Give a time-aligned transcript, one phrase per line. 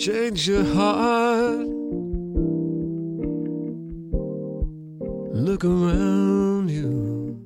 [0.00, 1.68] change your heart.
[5.46, 7.36] Look around you.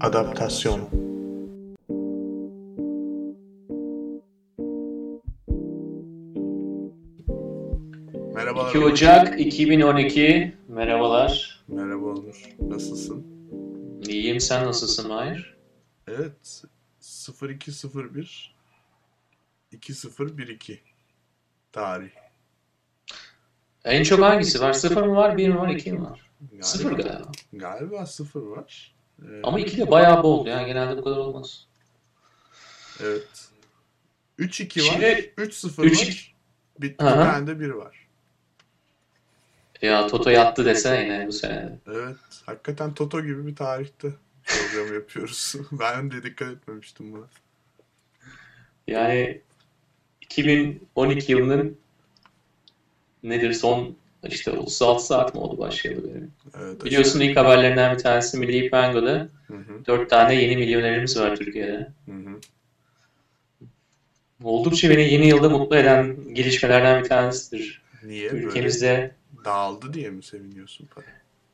[0.00, 0.80] Adaptasyon
[8.34, 8.70] Merhabalar.
[8.70, 10.52] 2 Ocak 2012.
[10.68, 11.64] Merhabalar.
[11.68, 12.56] Merhaba Onur.
[12.68, 13.26] Nasılsın?
[14.08, 14.40] İyiyim.
[14.40, 15.53] Sen nasılsın Mahir?
[17.42, 17.68] Evet.
[17.68, 18.54] 0201
[19.72, 20.80] 2012
[21.72, 22.10] tarih.
[23.84, 24.72] En çok hangisi var?
[24.72, 25.36] 0 mı var?
[25.36, 25.68] 1 mi var?
[25.68, 26.30] 2 mi var?
[26.50, 27.32] Galiba, 0 galiba.
[27.52, 28.94] Galiba 0 var.
[29.22, 30.46] Ee, Ama 2 de bayağı bol.
[30.46, 31.66] Yani genelde bu kadar olmaz.
[33.02, 33.48] Evet.
[34.38, 34.92] 3-2 var.
[34.92, 36.34] Şimdi- 3-0 Üç- var.
[36.80, 38.08] Bir, bir tane de 1 var.
[39.82, 41.78] Ya Toto yattı desene yine bu sene.
[41.86, 42.16] Evet.
[42.46, 44.12] Hakikaten Toto gibi bir tarihte
[44.44, 45.54] program yapıyoruz.
[45.72, 47.26] ben de dikkat etmemiştim buna.
[48.88, 49.40] Yani
[50.20, 51.78] 2012 yılının
[53.22, 53.96] nedir son
[54.28, 56.32] işte 36 saat mi oldu başlayalı benim.
[56.58, 61.36] Evet, Biliyorsun ilk haberlerinden bir tanesi Milli Piyango'da Hı hı, 4 tane yeni milyonerimiz var
[61.36, 61.92] Türkiye'de.
[62.06, 62.40] hı hı.
[64.44, 67.82] Oldukça beni yeni yılda mutlu eden gelişmelerden bir tanesidir.
[68.02, 69.14] Niye böyle Ülkemizde
[69.44, 71.04] dağıldı diye mi seviniyorsun para?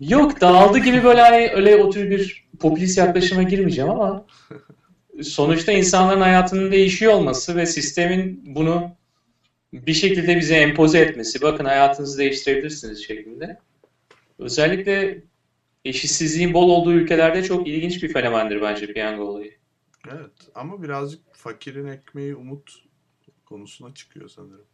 [0.00, 4.26] Yok dağıldı gibi böyle hani öyle o tür bir popülist yaklaşıma girmeyeceğim ama
[5.22, 8.90] sonuçta insanların hayatının değişiyor olması ve sistemin bunu
[9.72, 13.58] bir şekilde bize empoze etmesi, bakın hayatınızı değiştirebilirsiniz şeklinde.
[14.38, 15.22] Özellikle
[15.84, 19.52] eşitsizliğin bol olduğu ülkelerde çok ilginç bir fenomendir bence piyango olayı.
[20.12, 22.70] Evet ama birazcık fakirin ekmeği umut
[23.44, 24.66] konusuna çıkıyor sanırım.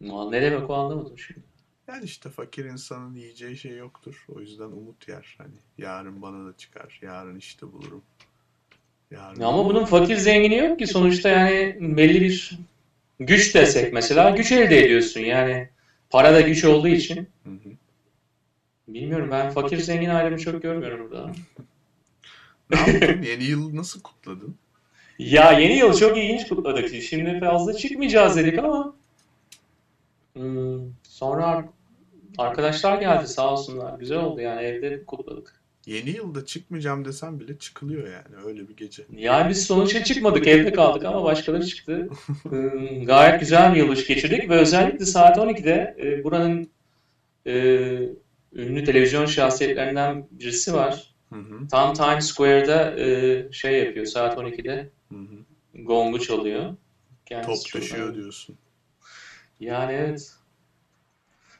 [0.00, 1.57] Ne demek o anlamadım şimdi.
[1.88, 4.24] Yani işte fakir insanın yiyeceği şey yoktur.
[4.28, 5.34] O yüzden umut yer.
[5.38, 6.98] Hani yarın bana da çıkar.
[7.02, 8.02] Yarın işte bulurum.
[9.10, 12.58] Yarın Ama bunun fakir zengini yok ki sonuçta yani belli bir
[13.20, 15.68] güç desek mesela güç elde ediyorsun yani
[16.10, 17.28] para da güç olduğu için.
[17.44, 17.70] Hı hı.
[18.88, 21.32] Bilmiyorum ben fakir zengin ayrımı çok görmüyorum burada.
[22.70, 23.22] Ne yaptın?
[23.22, 24.56] Yeni yıl nasıl kutladın?
[25.18, 27.02] Ya yeni yıl çok ilginç kutladık.
[27.02, 28.94] Şimdi fazla çıkmayacağız dedik ama
[30.34, 31.68] hmm, sonra
[32.38, 33.98] arkadaşlar geldi sağ olsunlar.
[33.98, 35.60] Güzel oldu yani evde kutladık.
[35.86, 39.02] Yeni yılda çıkmayacağım desem bile çıkılıyor yani öyle bir gece.
[39.16, 42.08] Yani biz sonuçta çıkmadık evde kaldık ama başkaları çıktı.
[43.06, 46.70] Gayet güzel bir yılbaşı geçirdik ve özellikle saat 12'de e, buranın
[47.46, 47.52] e,
[48.52, 51.14] ünlü televizyon şahsiyetlerinden birisi var.
[51.32, 51.68] Hı hı.
[51.70, 55.82] Tam Times Square'da e, şey yapıyor saat 12'de Hı hı.
[55.82, 56.64] gongu çalıyor.
[56.64, 56.76] Top
[57.26, 58.16] Kendisi taşıyor önemli.
[58.20, 58.56] diyorsun.
[59.60, 60.37] Yani evet.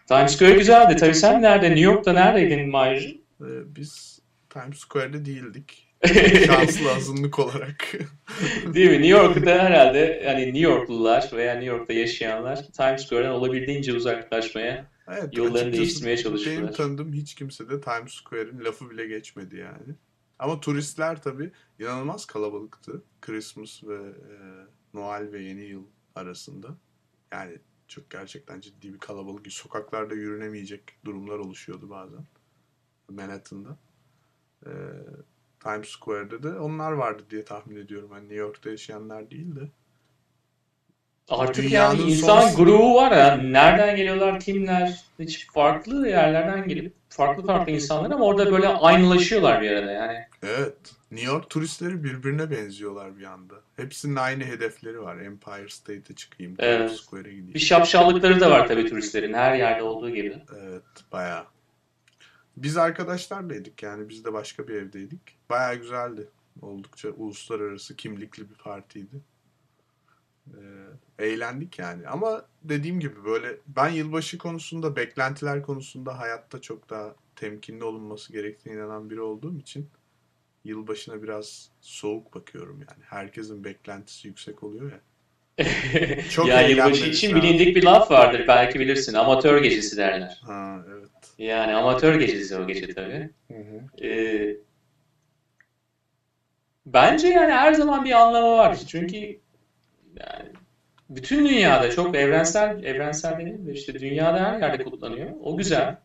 [0.09, 0.97] Times Square güzeldi.
[0.97, 1.67] Tabii sen nerede?
[1.67, 3.21] New York'ta neredeydin Mahir'cim?
[3.41, 4.21] Ee, biz
[4.51, 5.89] Times Square'de değildik.
[6.47, 7.93] Şanslı azınlık olarak.
[8.75, 8.93] Değil mi?
[8.93, 15.37] New York'ta herhalde yani New Yorklular veya New York'ta yaşayanlar Times Square'den olabildiğince uzaklaşmaya Evet,
[15.37, 16.57] Yollarını değiştirmeye çalıştılar.
[16.57, 19.95] Benim tanıdığım hiç kimse de Times Square'in lafı bile geçmedi yani.
[20.39, 23.03] Ama turistler tabii inanılmaz kalabalıktı.
[23.21, 24.35] Christmas ve e,
[24.95, 25.83] Noel ve Yeni Yıl
[26.15, 26.69] arasında.
[27.33, 29.53] Yani çok gerçekten ciddi bir kalabalık.
[29.53, 32.27] Sokaklarda yürünemeyecek durumlar oluşuyordu bazen.
[33.09, 33.79] Manhattan'da.
[34.67, 34.71] E,
[35.61, 38.11] Times Square'de de onlar vardı diye tahmin ediyorum.
[38.13, 39.71] Yani New York'ta yaşayanlar değil de.
[41.29, 47.47] Artık yani insan son- grubu var ya nereden geliyorlar kimler hiç farklı yerlerden gelip farklı
[47.47, 50.19] farklı insanlar ama orada böyle aynılaşıyorlar bir arada yani.
[50.43, 50.77] Evet.
[51.11, 53.55] New York turistleri birbirine benziyorlar bir anda.
[53.77, 55.17] Hepsinin aynı hedefleri var.
[55.17, 56.91] Empire State'e çıkayım, Times Evet.
[56.91, 57.55] Square'e gideyim.
[57.55, 60.37] Bir şapşallıkları da var tabii turistlerin her yerde olduğu gibi.
[60.61, 61.45] Evet, bayağı.
[62.57, 65.21] Biz arkadaşlarlaydık yani biz de başka bir evdeydik.
[65.51, 66.29] Bayağı güzeldi.
[66.63, 69.17] Oldukça uluslararası kimlikli bir partiydi.
[71.19, 72.09] Ee, eğlendik yani.
[72.09, 78.79] Ama dediğim gibi böyle ben yılbaşı konusunda, beklentiler konusunda hayatta çok daha temkinli olunması gerektiğine
[78.79, 79.89] inanan biri olduğum için
[80.65, 83.05] yılbaşına biraz soğuk bakıyorum yani.
[83.05, 85.01] Herkesin beklentisi yüksek oluyor ya.
[86.31, 89.15] Çok ya yılbaşı için bilindik bir laf vardır belki bilirsin.
[89.15, 90.41] Amatör gecesi derler.
[90.43, 91.09] Ha evet.
[91.39, 93.31] Yani amatör gecesi o gece tabii.
[94.03, 94.57] Ee,
[96.87, 98.79] bence yani her zaman bir anlamı var.
[98.87, 99.41] Çünkü
[100.21, 100.49] yani
[101.11, 105.31] bütün dünyada çok evrensel evrensel değil de işte dünyada her yerde kutlanıyor.
[105.41, 105.97] O güzel.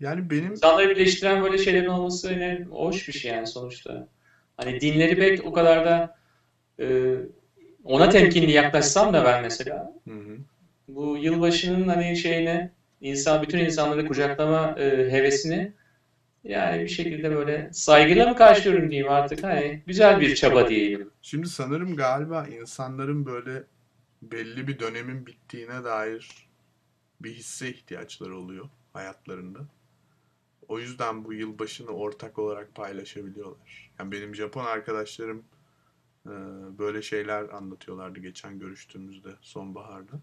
[0.00, 4.08] Yani benim İnsanları birleştiren böyle şeylerin olması yine hoş bir şey yani sonuçta.
[4.56, 6.14] Hani dinleri pek o kadar da
[6.80, 7.16] e,
[7.84, 10.38] ona temkinli yaklaşsam da ben mesela Hı hı.
[10.88, 12.70] bu yılbaşının hani şeyine
[13.00, 15.72] insan bütün insanları kucaklama e, hevesini
[16.44, 19.44] Yani bir şekilde böyle saygıyla mı karşılıyorum diyeyim artık.
[19.44, 21.10] Hani güzel bir çaba diyelim.
[21.22, 23.64] Şimdi sanırım galiba insanların böyle
[24.22, 26.48] belli bir dönemin bittiğine dair
[27.20, 29.58] bir hisse ihtiyaçları oluyor hayatlarında.
[30.68, 33.92] O yüzden bu yılbaşını ortak olarak paylaşabiliyorlar.
[33.98, 35.44] Yani benim Japon arkadaşlarım
[36.78, 40.20] böyle şeyler anlatıyorlardı geçen görüştüğümüzde sonbaharda.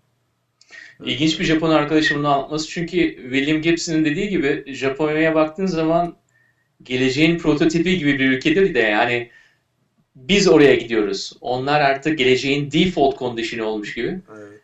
[1.06, 2.68] İlginç bir Japon arkadaşımın anlatması.
[2.70, 6.16] Çünkü William Gibson'ın dediği gibi Japonya'ya baktığın zaman
[6.84, 9.30] geleceğin prototipi gibi bir ülkedir de yani
[10.16, 11.34] biz oraya gidiyoruz.
[11.42, 14.20] Onlar artık geleceğin default condition'ı olmuş gibi.
[14.38, 14.62] Evet.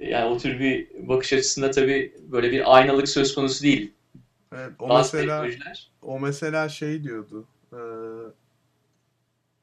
[0.00, 3.92] Yani o tür bir bakış açısında tabii böyle bir aynalık söz konusu değil.
[4.54, 5.90] Evet, o Bazı mesela teknolojiler.
[6.02, 7.46] o mesela şey diyordu.
[7.72, 7.80] e,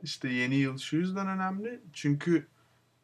[0.04, 1.80] işte yeni yıl şu yüzden önemli.
[1.94, 2.48] Çünkü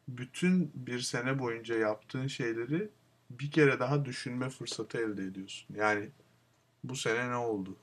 [0.08, 2.90] bütün bir sene boyunca yaptığın şeyleri
[3.30, 5.76] bir kere daha düşünme fırsatı elde ediyorsun.
[5.76, 6.10] Yani
[6.84, 7.76] bu sene ne oldu?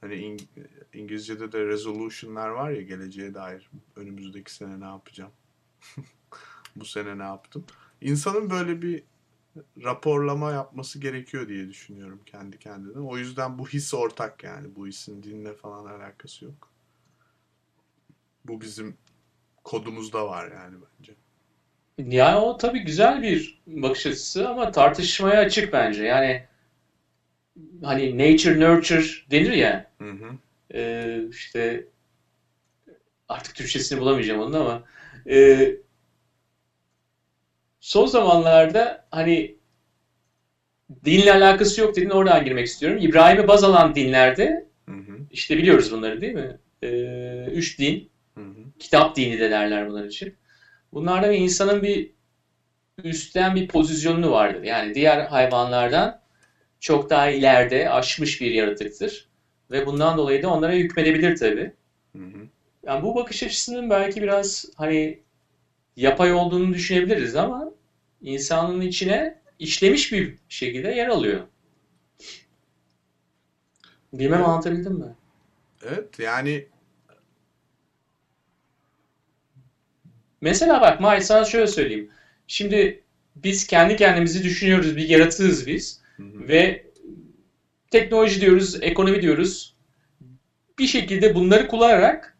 [0.00, 0.48] Hani İng-
[0.94, 3.70] İngilizce'de de resolution'lar var ya geleceğe dair.
[3.96, 5.32] Önümüzdeki sene ne yapacağım?
[6.76, 7.64] Bu sene ne yaptım?
[8.00, 9.02] İnsanın böyle bir
[9.84, 12.98] raporlama yapması gerekiyor diye düşünüyorum kendi kendine.
[12.98, 14.76] O yüzden bu his ortak yani.
[14.76, 16.70] Bu hisin dinle falan alakası yok.
[18.44, 18.96] Bu bizim
[19.64, 21.14] kodumuzda var yani bence.
[21.98, 26.04] Yani o tabii güzel bir bakış açısı ama tartışmaya açık bence.
[26.04, 26.42] Yani
[27.82, 30.38] hani nature nurture denir ya Hı hı.
[30.74, 31.84] e, işte
[33.28, 34.84] artık Türkçesini bulamayacağım onun ama
[35.30, 35.70] e,
[37.80, 39.56] son zamanlarda hani
[41.04, 42.98] dinle alakası yok dedin oradan girmek istiyorum.
[43.00, 45.18] İbrahim'i baz alan dinlerde Hı hı.
[45.30, 46.56] işte biliyoruz bunları değil mi?
[46.82, 46.88] E,
[47.46, 48.60] üç din, Hı hı.
[48.78, 50.34] kitap dini de derler bunlar için.
[50.92, 52.10] Bunlarda bir insanın bir
[53.04, 54.62] üstten bir pozisyonu vardır.
[54.62, 56.20] Yani diğer hayvanlardan
[56.80, 59.28] çok daha ileride aşmış bir yaratıktır.
[59.70, 61.72] Ve bundan dolayı da onlara hükmedebilir tabii.
[62.16, 62.48] Hı hı.
[62.86, 65.20] Yani bu bakış açısının belki biraz hani
[65.96, 67.70] yapay olduğunu düşünebiliriz ama
[68.22, 71.46] insanın içine işlemiş bir şekilde yer alıyor.
[74.12, 74.48] Bilmem Evet.
[74.48, 75.14] anlatabildim mi?
[75.82, 76.66] Evet yani
[80.40, 82.10] Mesela bak Mahir sana şöyle söyleyeyim.
[82.46, 83.02] Şimdi
[83.36, 86.00] biz kendi kendimizi düşünüyoruz, bir yaratığız biz.
[86.16, 86.48] hı hı.
[86.48, 86.84] Ve
[87.90, 89.74] teknoloji diyoruz, ekonomi diyoruz.
[90.78, 92.38] Bir şekilde bunları kullanarak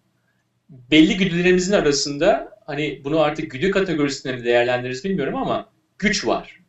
[0.71, 6.61] belli güdülerimizin arasında hani bunu artık güdü kategorisinde mi değerlendiririz bilmiyorum ama güç var.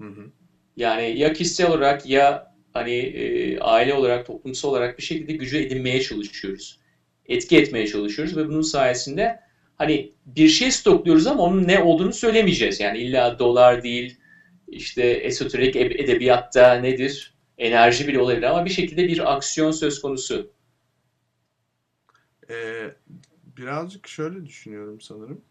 [0.00, 0.30] Hı hı.
[0.76, 6.02] Yani ya kişisel olarak ya hani e, aile olarak, toplumsal olarak bir şekilde gücü edinmeye
[6.02, 6.78] çalışıyoruz.
[7.26, 9.40] Etki etmeye çalışıyoruz ve bunun sayesinde
[9.78, 12.80] hani bir şey stokluyoruz ama onun ne olduğunu söylemeyeceğiz.
[12.80, 14.18] Yani illa dolar değil,
[14.68, 17.34] işte esoterik ed- edebiyatta nedir?
[17.58, 20.50] Enerji bile olabilir ama bir şekilde bir aksiyon söz konusu.
[22.50, 22.90] Ee,
[23.56, 25.42] birazcık şöyle düşünüyorum sanırım.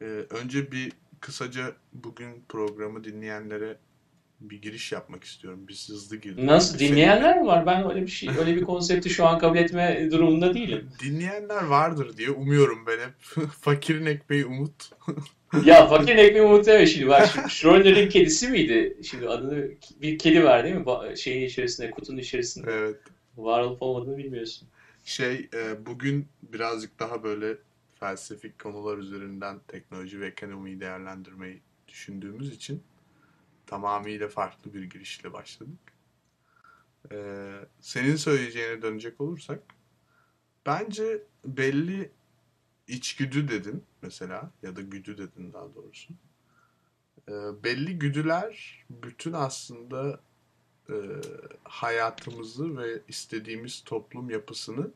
[0.00, 3.76] Ee, önce bir kısaca bugün programı dinleyenlere
[4.40, 5.60] bir giriş yapmak istiyorum.
[5.68, 6.44] Biz hızlı girdik.
[6.44, 7.66] Nasıl Senin- dinleyenler mi var?
[7.66, 10.90] Ben öyle bir şey, öyle bir konsepti şu an kabul etme durumunda değilim.
[11.04, 13.46] Dinleyenler vardır diye umuyorum ben hep.
[13.60, 14.90] Fakirin ekmeği umut.
[15.64, 18.96] Ya fakirin ekmeği umut evet şimdi bak Sch- Schrödinger'in kedisi miydi?
[19.02, 19.68] Şimdi adını
[20.02, 21.18] bir kedi var değil mi?
[21.18, 22.70] Şeyin içerisinde, kutunun içerisinde.
[22.72, 22.96] Evet.
[23.36, 24.68] Var olup olmadığını bilmiyorsun.
[25.04, 27.56] Şey e, bugün birazcık daha böyle
[28.00, 32.82] felsefik konular üzerinden teknoloji ve ekonomiyi değerlendirmeyi düşündüğümüz için
[33.66, 35.78] tamamıyla farklı bir girişle başladık.
[37.12, 39.60] E, senin söyleyeceğine dönecek olursak
[40.66, 42.10] bence belli
[42.88, 46.14] içgüdü dedin mesela ya da güdü dedin daha doğrusu.
[47.28, 47.32] E,
[47.64, 50.20] belli güdüler bütün aslında
[50.90, 50.94] e,
[51.64, 54.90] hayatımızı ve istediğimiz toplum yapısını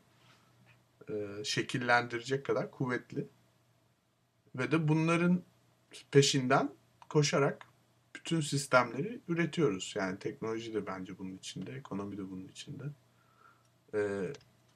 [1.08, 3.28] e, şekillendirecek kadar kuvvetli.
[4.54, 5.42] Ve de bunların
[6.10, 6.72] peşinden
[7.08, 7.69] koşarak
[8.20, 9.94] bütün sistemleri üretiyoruz.
[9.96, 12.84] Yani teknoloji de bence bunun içinde, ekonomi de bunun içinde.
[13.94, 14.00] E,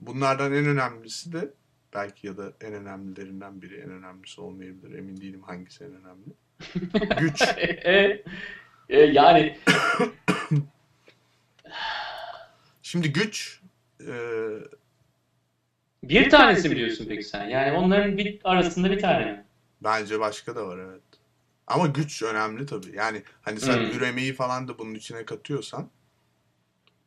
[0.01, 1.51] bunlardan en önemlisi de
[1.95, 4.99] belki ya da en önemlilerinden biri, en önemlisi olmayabilir.
[4.99, 6.33] Emin değilim hangisi en önemli.
[7.21, 7.43] Güç.
[7.43, 8.25] E,
[8.89, 9.59] e, yani
[12.83, 13.61] Şimdi güç
[14.01, 14.15] e,
[16.03, 17.49] bir tanesi mi diyorsun peki sen?
[17.49, 19.45] Yani onların bir arasında bir tane?
[19.81, 21.03] Bence başka da var evet.
[21.67, 22.97] Ama güç önemli tabii.
[22.97, 23.91] Yani hani sen Hmm.
[23.91, 25.91] üremeyi falan da bunun içine katıyorsan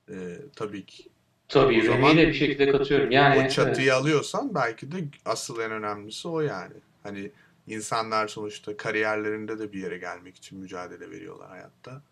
[0.10, 1.10] e, tabii ki
[1.48, 3.12] Tabii O zaman üremeyi de bir şekilde katıyorum.
[3.12, 3.94] Yani o çatıyı evet.
[3.94, 6.74] alıyorsan belki de asıl en önemlisi o yani.
[7.04, 7.32] Hani
[7.68, 12.04] insanlar sonuçta kariyerlerinde de bir yere gelmek için mücadele veriyorlar hayatta.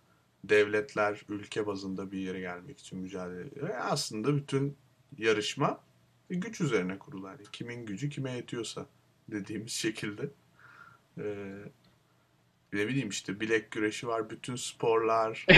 [0.45, 3.69] devletler ülke bazında bir yere gelmek için mücadele ediyor.
[3.69, 4.77] Yani aslında bütün
[5.17, 5.79] yarışma
[6.29, 7.27] güç üzerine kurulu.
[7.27, 8.85] Yani kimin gücü kime yetiyorsa
[9.31, 10.29] dediğimiz şekilde.
[11.19, 11.55] Ee,
[12.73, 15.45] ne bileyim işte bilek güreşi var, bütün sporlar.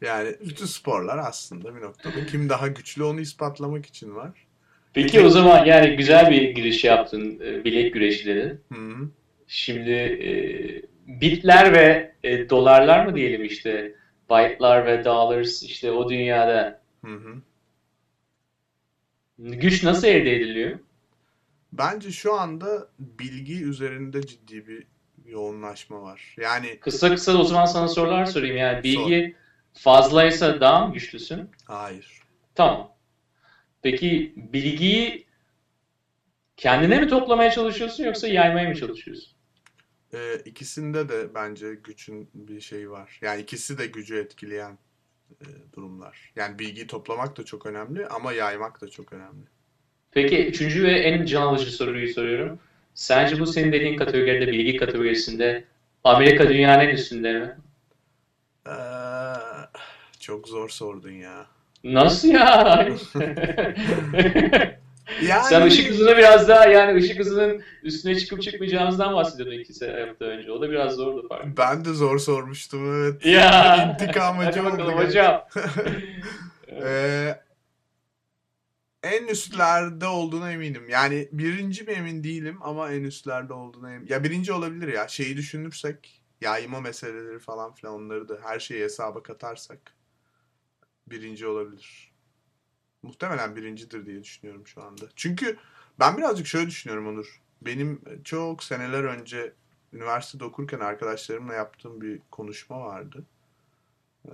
[0.00, 4.46] Yani bütün sporlar aslında bir noktada kim daha güçlü onu ispatlamak için var.
[4.94, 8.58] Peki o zaman yani güzel bir giriş yaptın e, bilek güreşleri.
[8.72, 9.08] Hı -hı.
[9.46, 10.30] Şimdi e,
[11.20, 13.94] bitler ve e, dolarlar mı diyelim işte
[14.30, 17.34] byte'lar ve dollars işte o dünyada Hı hı.
[19.38, 20.78] güç nasıl elde ediliyor?
[21.72, 24.86] Bence şu anda bilgi üzerinde ciddi bir
[25.24, 26.34] yoğunlaşma var.
[26.40, 28.56] Yani Kısa kısa o zaman sana sorular sorayım.
[28.56, 29.36] Yani bilgi
[29.72, 31.50] fazlaysa daha mı güçlüsün?
[31.66, 32.20] hayır.
[32.54, 32.94] Tamam.
[33.82, 35.26] Peki bilgiyi
[36.56, 39.32] kendine mi toplamaya çalışıyorsun yoksa yaymaya mı çalışıyorsun?
[40.14, 43.18] Ee, ikisinde de bence gücün bir şeyi var.
[43.22, 44.78] Yani ikisi de gücü etkileyen
[45.40, 46.32] e, durumlar.
[46.36, 49.44] Yani bilgiyi toplamak da çok önemli ama yaymak da çok önemli.
[50.10, 52.60] Peki üçüncü ve en can alıcı soruyu soruyorum.
[52.94, 55.64] Sence bu senin dediğin kategoride bilgi kategorisinde
[56.04, 57.56] Amerika dünyanın en üstünde mi?
[58.66, 58.72] Ee,
[60.20, 61.46] çok zor sordun ya.
[61.84, 62.88] Nasıl ya?
[65.22, 69.72] Yani Sen ışık hızına biraz daha yani ışık hızının üstüne çıkıp çıkmayacağımızdan bahsediyordun iki
[70.08, 70.52] hafta önce.
[70.52, 71.56] O da biraz zordu fark.
[71.58, 73.26] ben de zor sormuştum evet.
[73.26, 73.76] Ya.
[73.92, 75.06] İntikam Hadi acı bakalım gerçekten.
[75.06, 75.44] hocam.
[76.84, 77.34] Ee,
[79.04, 80.88] en üstlerde olduğuna eminim.
[80.88, 84.06] Yani birinci mi emin değilim ama en üstlerde olduğuna eminim.
[84.12, 85.08] Ya birinci olabilir ya.
[85.08, 89.94] Şeyi düşünürsek yayma meseleleri falan filan onları da her şeyi hesaba katarsak
[91.06, 92.12] birinci olabilir.
[93.02, 95.04] Muhtemelen birincidir diye düşünüyorum şu anda.
[95.16, 95.56] Çünkü
[95.98, 97.40] ben birazcık şöyle düşünüyorum Onur.
[97.62, 99.52] Benim çok seneler önce
[99.92, 103.24] üniversitede okurken arkadaşlarımla yaptığım bir konuşma vardı.
[104.28, 104.30] Ee,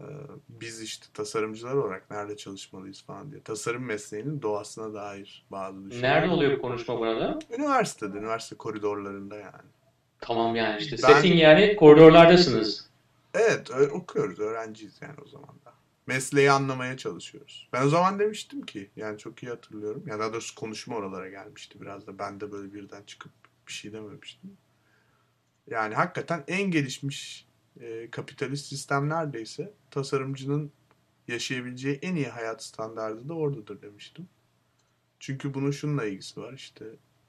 [0.48, 3.42] biz işte tasarımcılar olarak nerede çalışmalıyız falan diye.
[3.42, 6.20] Tasarım mesleğinin doğasına dair bazı düşünceler.
[6.20, 7.38] Nerede oluyor bu konuşma burada?
[7.58, 9.70] Üniversitede, üniversite koridorlarında yani.
[10.20, 12.90] Tamam yani işte Ben- setting yani koridorlardasınız.
[13.34, 15.72] Evet, okuyoruz, öğrenciyiz yani o zaman da.
[16.06, 17.68] Mesleği anlamaya çalışıyoruz.
[17.72, 20.04] Ben o zaman demiştim ki, yani çok iyi hatırlıyorum.
[20.06, 22.18] Ya daha doğrusu konuşma oralara gelmişti biraz da.
[22.18, 23.32] Ben de böyle birden çıkıp
[23.66, 24.56] bir şey dememiştim.
[25.70, 27.46] Yani hakikaten en gelişmiş
[27.80, 30.72] e, kapitalist sistem neredeyse tasarımcının
[31.28, 34.28] yaşayabileceği en iyi hayat standardı da oradadır demiştim.
[35.20, 36.84] Çünkü bunun şununla ilgisi var işte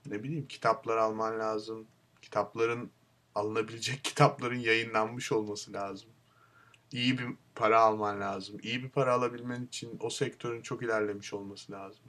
[0.05, 1.87] ne bileyim kitaplar alman lazım.
[2.21, 2.91] Kitapların
[3.35, 6.09] alınabilecek kitapların yayınlanmış olması lazım.
[6.91, 8.57] İyi bir para alman lazım.
[8.63, 12.03] İyi bir para alabilmen için o sektörün çok ilerlemiş olması lazım.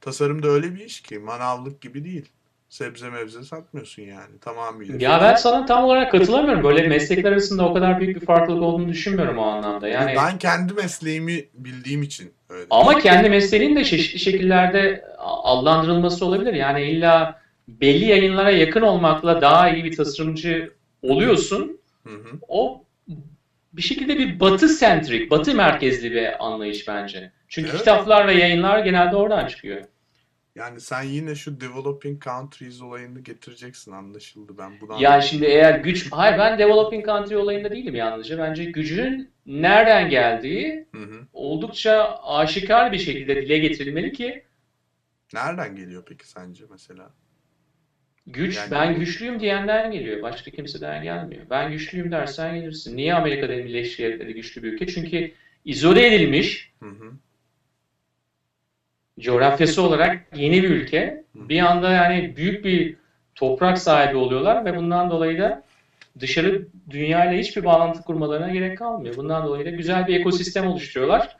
[0.00, 2.32] Tasarım da öyle bir iş ki manavlık gibi değil.
[2.68, 4.94] Sebze mevze satmıyorsun yani tamamıyla.
[5.00, 6.64] Ya ben sana tam olarak katılamıyorum.
[6.64, 9.88] Böyle meslekler arasında o kadar büyük bir farklılık olduğunu düşünmüyorum o anlamda.
[9.88, 12.66] Yani Ben kendi mesleğimi bildiğim için öyle.
[12.70, 15.04] ama kendi mesleğinin de çeşitli şekillerde
[15.42, 16.52] adlandırılması olabilir.
[16.54, 20.72] Yani illa belli yayınlara yakın olmakla daha iyi bir tasarımcı
[21.02, 21.80] oluyorsun.
[22.06, 22.38] Hı hı.
[22.48, 22.84] O
[23.72, 27.32] bir şekilde bir batı sentrik, batı merkezli bir anlayış bence.
[27.48, 27.78] Çünkü Evet.
[27.78, 29.80] kitaplar ve yayınlar genelde oradan çıkıyor.
[30.58, 34.96] Yani sen yine şu developing countries olayını getireceksin anlaşıldı ben buna.
[35.00, 36.12] Yani şimdi eğer güç...
[36.12, 38.38] Hayır ben developing country olayında değilim yalnızca.
[38.38, 41.26] Bence gücün nereden geldiği Hı hı.
[41.32, 44.44] oldukça aşikar bir şekilde dile getirilmeli ki
[45.34, 47.10] Nereden geliyor peki sence mesela?
[48.26, 50.22] güç Yani- ben güçlüyüm diyenden geliyor.
[50.22, 51.42] Başka kimseden gelmiyor.
[51.50, 52.96] Ben güçlüyüm dersen gelirsin.
[52.96, 54.86] Niye Amerika Birleşik Devletleri güçlü bir ülke?
[54.86, 55.32] Çünkü
[55.64, 57.12] izole edilmiş Hı hı.
[59.18, 61.24] Coğrafyası olarak yeni bir ülke.
[61.34, 62.96] Bir anda yani büyük bir
[63.34, 65.64] toprak sahibi oluyorlar ve bundan dolayı da
[66.20, 69.16] dışarı dünyayla hiçbir bağlantı kurmalarına gerek kalmıyor.
[69.16, 71.36] Bundan dolayı da güzel bir ekosistem oluşturuyorlar.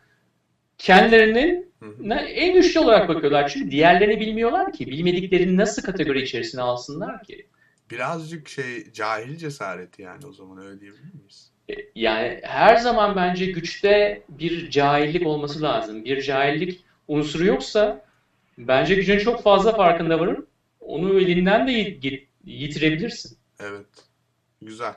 [2.00, 3.49] Ne- en güçlü olarak bakıyorlar.
[3.49, 4.87] Çünkü diğerlerini bilmiyorlar ki.
[4.87, 7.47] Bilmediklerini nasıl kategori içerisine alsınlar ki?
[7.90, 11.50] Birazcık şey cahil cesareti yani o zaman öyle diyebilir miyiz?
[11.70, 16.04] E, Yani her zaman bence güçte bir cahillik olması lazım.
[16.04, 18.04] Bir cahillik unsuru yoksa
[18.58, 20.38] bence gücün çok fazla farkında varır.
[20.80, 23.38] Onu elinden de yit- yit- yitirebilirsin.
[23.60, 23.86] Evet.
[24.62, 24.94] Güzel.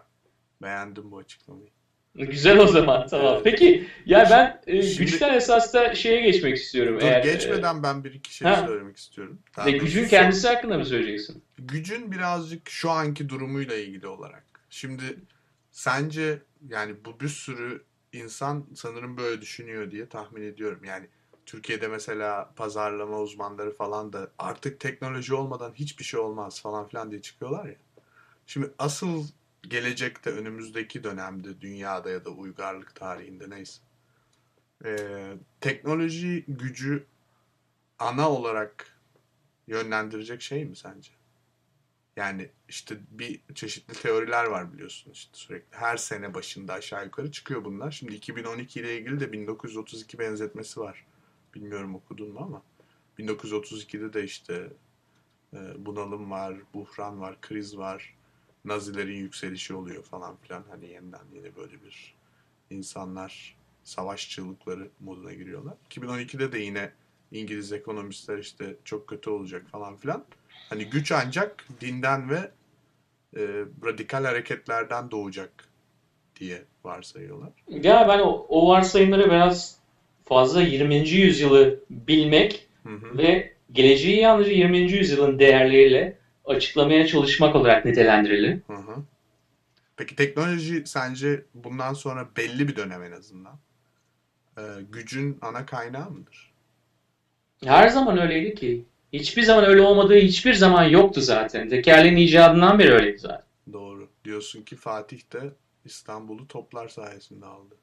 [0.61, 1.69] Beğendim bu açıklamayı.
[2.15, 3.33] Güzel o zaman tamam.
[3.33, 3.41] Evet.
[3.43, 6.95] Peki ya ben e, Şimdi- güçten esas da şeye geçmek istiyorum.
[6.99, 8.65] Dur Eğer, e, geçmeden ben bir iki şey ha.
[8.67, 9.39] söylemek istiyorum.
[9.57, 11.43] Daha gücün son- kendisi hakkında mı söyleyeceksin?
[11.57, 14.43] gücün birazcık şu anki durumuyla ilgili olarak.
[14.69, 15.03] Şimdi
[15.71, 16.39] sence
[16.69, 20.81] yani bu bir sürü insan sanırım böyle düşünüyor diye tahmin ediyorum.
[20.85, 21.07] Yani
[21.51, 27.22] Türkiye'de mesela pazarlama uzmanları falan da artık teknoloji olmadan hiçbir şey olmaz falan filan diye
[27.22, 27.75] çıkıyorlar ya.
[28.48, 29.27] Şimdi asıl
[29.63, 33.81] gelecekte önümüzdeki dönemde dünyada ya da uygarlık tarihinde neyse
[34.86, 34.93] e,
[35.62, 37.05] teknoloji gücü
[38.00, 39.00] ana olarak
[39.67, 41.12] yönlendirecek şey mi sence?
[42.15, 45.77] Yani işte bir çeşitli teoriler var biliyorsun işte sürekli.
[45.77, 47.91] Her sene başında aşağı yukarı çıkıyor bunlar.
[47.91, 51.05] Şimdi 2012 ile ilgili de 1932 benzetmesi var.
[51.55, 52.62] Bilmiyorum okudun mu ama
[53.20, 54.70] 1932'de de işte
[55.53, 58.15] e, bunalım var, buhran var, kriz var.
[58.65, 60.63] Nazilerin yükselişi oluyor falan filan.
[60.70, 62.15] Hani yeniden yine böyle bir
[62.70, 65.74] insanlar savaş çığlıkları moduna giriyorlar.
[65.89, 66.91] 2012'de de yine
[67.31, 70.25] İngiliz ekonomistler işte çok kötü olacak falan filan.
[70.70, 72.51] Hani güç ancak dinden ve
[73.38, 75.51] e, radikal hareketlerden doğacak
[76.39, 77.50] diye varsayıyorlar.
[77.67, 79.80] Ya ben o, o varsayımları biraz
[80.25, 81.09] fazla 20.
[81.09, 83.17] yüzyılı bilmek Hı hı.
[83.17, 84.77] ve geleceği yalnızca 20.
[84.77, 88.59] yüzyılın değerleriyle açıklamaya çalışmak olarak nitelendirilir.
[88.67, 88.95] Hı hı.
[89.97, 93.59] Peki teknoloji sence bundan sonra belli bir dönem en azından
[94.57, 94.61] e,
[94.91, 96.51] gücün ana kaynağı mıdır?
[97.65, 98.85] Her zaman öyleydi ki.
[99.13, 101.69] Hiçbir zaman öyle olmadığı hiçbir zaman yoktu zaten.
[101.69, 103.45] Tekerleğin icadından beri öyleydi zaten.
[103.73, 104.09] Doğru.
[104.25, 105.39] Diyorsun ki Fatih de
[105.85, 107.75] İstanbul'u toplar sayesinde aldı.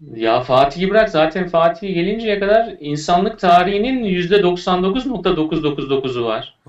[0.00, 6.56] Ya Fatih'i bırak zaten Fatih gelinceye kadar insanlık tarihinin %99.999'u var.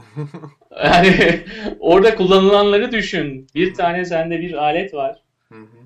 [0.84, 1.44] Yani
[1.80, 3.48] orada kullanılanları düşün.
[3.56, 5.22] Bir tane sende bir alet var.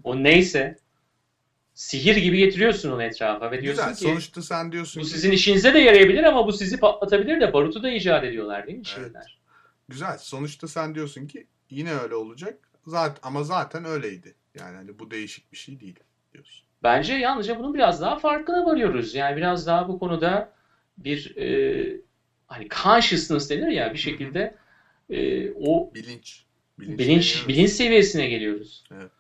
[0.04, 0.76] O neyse
[1.74, 3.96] sihir gibi getiriyorsun onu etrafa ve diyorsun Güzel.
[3.96, 7.54] ki Sonuçta sen diyorsun bu ki sizin işinize de yarayabilir ama bu sizi patlatabilir de
[7.54, 9.06] barutu da icat ediyorlar değil mi Evet.
[9.06, 9.38] şeyler?
[9.90, 10.18] güzel.
[10.18, 12.58] Sonuçta sen diyorsun ki yine öyle olacak.
[12.88, 14.36] Zaten ama zaten öyleydi.
[14.60, 16.00] Yani hani bu değişik bir şey değil
[16.34, 16.66] diyorsun.
[16.86, 19.16] Bence yalnızca bunun biraz daha farkına varıyoruz.
[19.16, 20.50] Yani biraz daha bu konuda
[20.98, 21.98] bir e,
[22.48, 24.56] hani consciousness denir ya bir şekilde
[25.10, 26.44] e, o Bilinç.
[26.80, 27.00] Bilinç.
[27.00, 28.84] bilinç bilinç seviyesine geliyoruz.
[28.92, 29.12] Evet.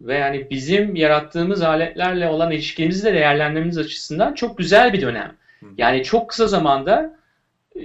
[0.00, 5.36] Ve yani bizim yarattığımız aletlerle olan ilişkimizi de değerlendirmemiz açısından çok güzel bir dönem.
[5.60, 5.66] Hı.
[5.78, 7.18] Yani çok kısa zamanda
[7.76, 7.80] e,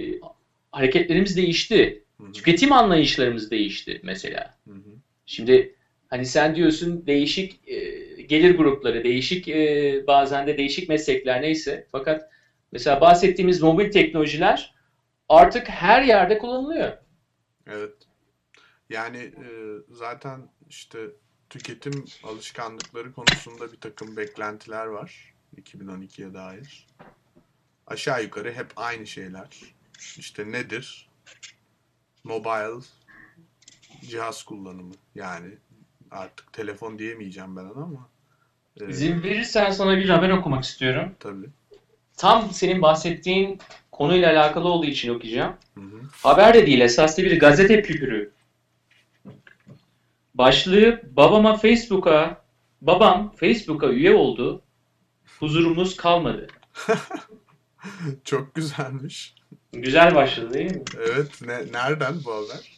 [0.72, 2.02] hareketlerimiz değişti.
[2.20, 2.32] Hı hı.
[2.32, 4.54] Tüketim anlayışlarımız değişti mesela.
[4.68, 4.90] Hı hı.
[5.26, 5.74] Şimdi
[6.12, 7.78] hani sen diyorsun değişik e,
[8.22, 11.86] gelir grupları, değişik e, bazen de değişik meslekler neyse.
[11.92, 12.30] Fakat
[12.72, 14.74] mesela bahsettiğimiz mobil teknolojiler
[15.28, 16.92] artık her yerde kullanılıyor.
[17.66, 17.94] Evet.
[18.90, 19.46] Yani e,
[19.90, 20.98] zaten işte
[21.50, 26.86] tüketim alışkanlıkları konusunda bir takım beklentiler var 2012'ye dair.
[27.86, 29.48] Aşağı yukarı hep aynı şeyler.
[30.18, 31.08] İşte nedir?
[32.24, 32.84] Mobile
[34.08, 34.94] cihaz kullanımı.
[35.14, 35.48] Yani
[36.12, 38.08] artık telefon diyemeyeceğim ben ona ama
[38.80, 41.14] e, İzin verirsen sana bir haber okumak istiyorum.
[41.20, 41.46] tabii.
[42.16, 43.58] Tam senin bahsettiğin
[43.92, 45.56] konuyla alakalı olduğu için okuyacağım.
[45.74, 46.00] Hı hı.
[46.22, 48.32] Haber de değil, esaslı bir gazete küpürü.
[50.34, 52.44] Başlığı babama Facebook'a,
[52.80, 54.62] babam Facebook'a üye oldu,
[55.40, 56.46] huzurumuz kalmadı.
[58.24, 59.34] Çok güzelmiş.
[59.72, 60.82] Güzel başladı değil mi?
[60.96, 61.42] Evet.
[61.46, 62.71] Ne, nereden bu haber?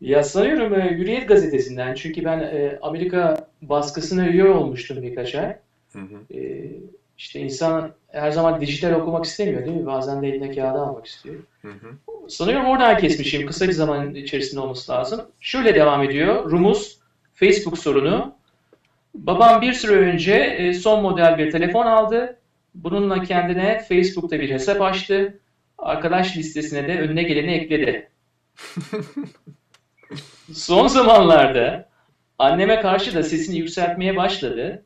[0.00, 5.56] Ya sanıyorum e, Hürriyet gazetesinden çünkü ben e, Amerika baskısına üye olmuştum birkaç ay.
[5.92, 6.38] Hı hı.
[6.38, 6.70] E,
[7.18, 9.86] işte insan her zaman dijital okumak istemiyor değil mi?
[9.86, 11.36] Bazen de eline kağıdı almak istiyor.
[11.62, 12.28] Hı hı.
[12.28, 13.46] Sanıyorum oradan kesmişim.
[13.46, 15.20] Kısa bir zaman içerisinde olması lazım.
[15.40, 16.50] Şöyle devam ediyor.
[16.50, 16.98] Rumuz
[17.34, 18.34] Facebook sorunu.
[19.14, 22.36] Babam bir süre önce e, son model bir telefon aldı.
[22.74, 25.38] Bununla kendine Facebook'ta bir hesap açtı.
[25.78, 28.08] Arkadaş listesine de önüne geleni ekledi.
[30.52, 31.88] Son zamanlarda
[32.38, 34.84] anneme karşı da sesini yükseltmeye başladı.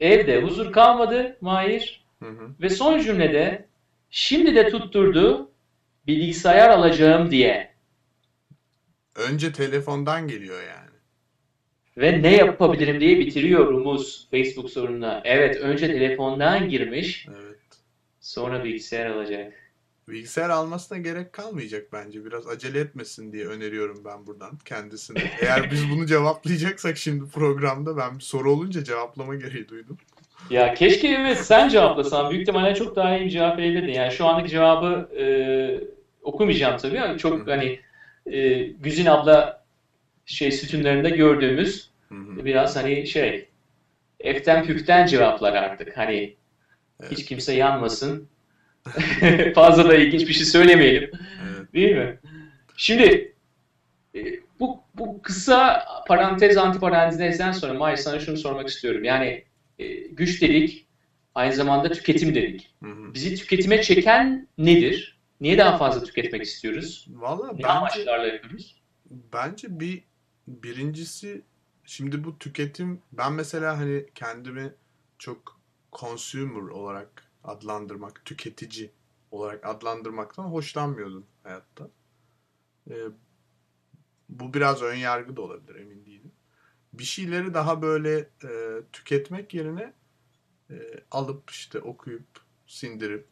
[0.00, 2.04] Evde huzur kalmadı Mahir.
[2.22, 2.50] Hı hı.
[2.60, 3.66] Ve son cümlede
[4.10, 5.50] şimdi de tutturdu
[6.06, 7.72] bilgisayar alacağım diye.
[9.16, 10.88] Önce telefondan geliyor yani.
[11.96, 15.20] Ve ne yapabilirim diye bitiriyor Rumuz Facebook sorununa.
[15.24, 17.58] Evet önce telefondan girmiş Evet.
[18.20, 19.67] sonra bilgisayar alacak.
[20.08, 22.24] Bilgisayar almasına gerek kalmayacak bence.
[22.24, 25.18] Biraz acele etmesin diye öneriyorum ben buradan kendisine.
[25.40, 29.98] Eğer biz bunu cevaplayacaksak şimdi programda ben bir soru olunca cevaplama gereği duydum.
[30.50, 32.30] Ya keşke evet sen cevaplasan.
[32.30, 33.92] Büyük ihtimalle çok daha iyi bir cevap verebilirdin.
[33.92, 35.24] Yani şu andaki cevabı e,
[36.22, 37.80] okumayacağım tabii ama çok hani
[38.26, 39.64] e, Güzin abla
[40.26, 42.44] şey sütunlarında gördüğümüz Hı hı.
[42.44, 43.48] biraz hani şey
[44.20, 45.96] eften püften cevaplar artık.
[45.96, 46.36] Hani
[47.10, 48.28] hiç kimse yanmasın.
[49.54, 51.10] Fazla da ilginç bir şey söylemeyelim.
[51.12, 51.72] Evet.
[51.74, 52.20] Değil mi?
[52.76, 53.34] Şimdi
[54.14, 54.20] e,
[54.60, 59.04] bu, bu kısa parantez antiparantezden sonra Mahir sana şunu sormak istiyorum.
[59.04, 59.44] Yani
[59.78, 60.86] e, güç dedik,
[61.34, 62.74] aynı zamanda tüketim dedik.
[62.82, 63.14] Hı hı.
[63.14, 65.18] Bizi tüketime çeken nedir?
[65.40, 67.06] Niye daha fazla tüketmek istiyoruz?
[67.10, 68.82] Valla Ne bence, amaçlarla yapıyoruz?
[69.10, 70.02] bence bir
[70.48, 71.42] birincisi
[71.84, 74.72] şimdi bu tüketim ben mesela hani kendimi
[75.18, 75.60] çok
[75.92, 78.90] consumer olarak adlandırmak, tüketici
[79.30, 81.90] olarak adlandırmaktan hoşlanmıyordum hayatta.
[82.90, 82.94] Ee,
[84.28, 86.32] bu biraz ön yargı da olabilir emin değilim.
[86.92, 89.92] Bir şeyleri daha böyle e, tüketmek yerine
[90.70, 90.76] e,
[91.10, 92.26] alıp işte okuyup
[92.66, 93.28] sindirip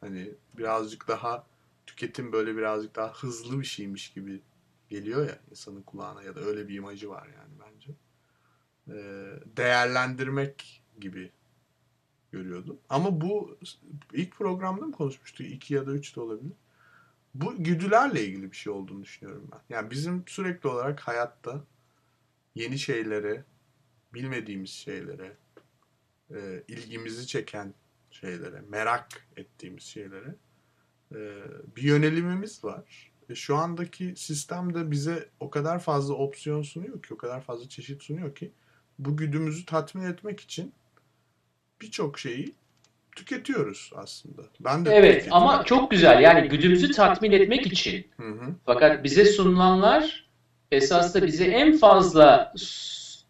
[0.00, 1.46] hani birazcık daha
[1.86, 4.42] tüketim böyle birazcık daha hızlı bir şeymiş gibi
[4.88, 7.92] geliyor ya insanın kulağına ya da öyle bir imajı var yani bence.
[8.88, 11.32] Ee, değerlendirmek gibi
[12.32, 12.78] görüyordum.
[12.88, 13.58] Ama bu
[14.12, 15.46] ilk programda mı konuşmuştuk?
[15.46, 16.52] İki ya da üç de olabilir.
[17.34, 19.60] Bu güdülerle ilgili bir şey olduğunu düşünüyorum ben.
[19.74, 21.64] Yani bizim sürekli olarak hayatta
[22.54, 23.44] yeni şeylere,
[24.14, 25.36] bilmediğimiz şeylere,
[26.30, 27.74] e, ilgimizi çeken
[28.10, 30.34] şeylere, merak ettiğimiz şeylere
[31.14, 31.42] e,
[31.76, 33.12] bir yönelimimiz var.
[33.28, 38.02] E, şu andaki sistemde bize o kadar fazla opsiyon sunuyor ki, o kadar fazla çeşit
[38.02, 38.52] sunuyor ki
[38.98, 40.72] bu güdümüzü tatmin etmek için
[41.80, 42.54] birçok şeyi
[43.16, 44.42] tüketiyoruz aslında.
[44.60, 48.06] Ben de Evet ama çok güzel yani güdümüzü tatmin etmek için.
[48.16, 48.54] Hı hı.
[48.66, 50.28] Fakat bize sunulanlar
[50.72, 52.52] esas da bize en fazla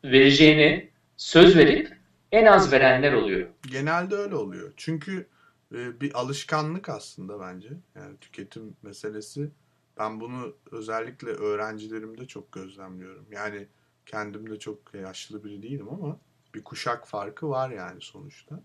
[0.05, 1.97] vereceğini söz verip
[2.33, 3.49] en az verenler oluyor.
[3.71, 4.73] Genelde öyle oluyor.
[4.77, 5.27] Çünkü
[5.75, 7.69] e, bir alışkanlık aslında bence.
[7.95, 9.51] Yani tüketim meselesi.
[9.99, 13.27] Ben bunu özellikle öğrencilerimde çok gözlemliyorum.
[13.33, 13.67] Yani
[14.07, 16.19] kendim de çok yaşlı biri değilim ama
[16.55, 18.63] bir kuşak farkı var yani sonuçta.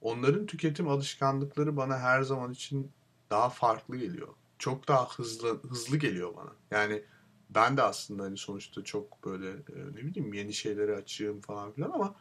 [0.00, 2.92] Onların tüketim alışkanlıkları bana her zaman için
[3.30, 4.28] daha farklı geliyor.
[4.58, 6.52] Çok daha hızlı hızlı geliyor bana.
[6.70, 7.04] Yani
[7.50, 11.90] ben de aslında hani sonuçta çok böyle e, ne bileyim yeni şeylere açığım falan filan
[11.90, 12.14] ama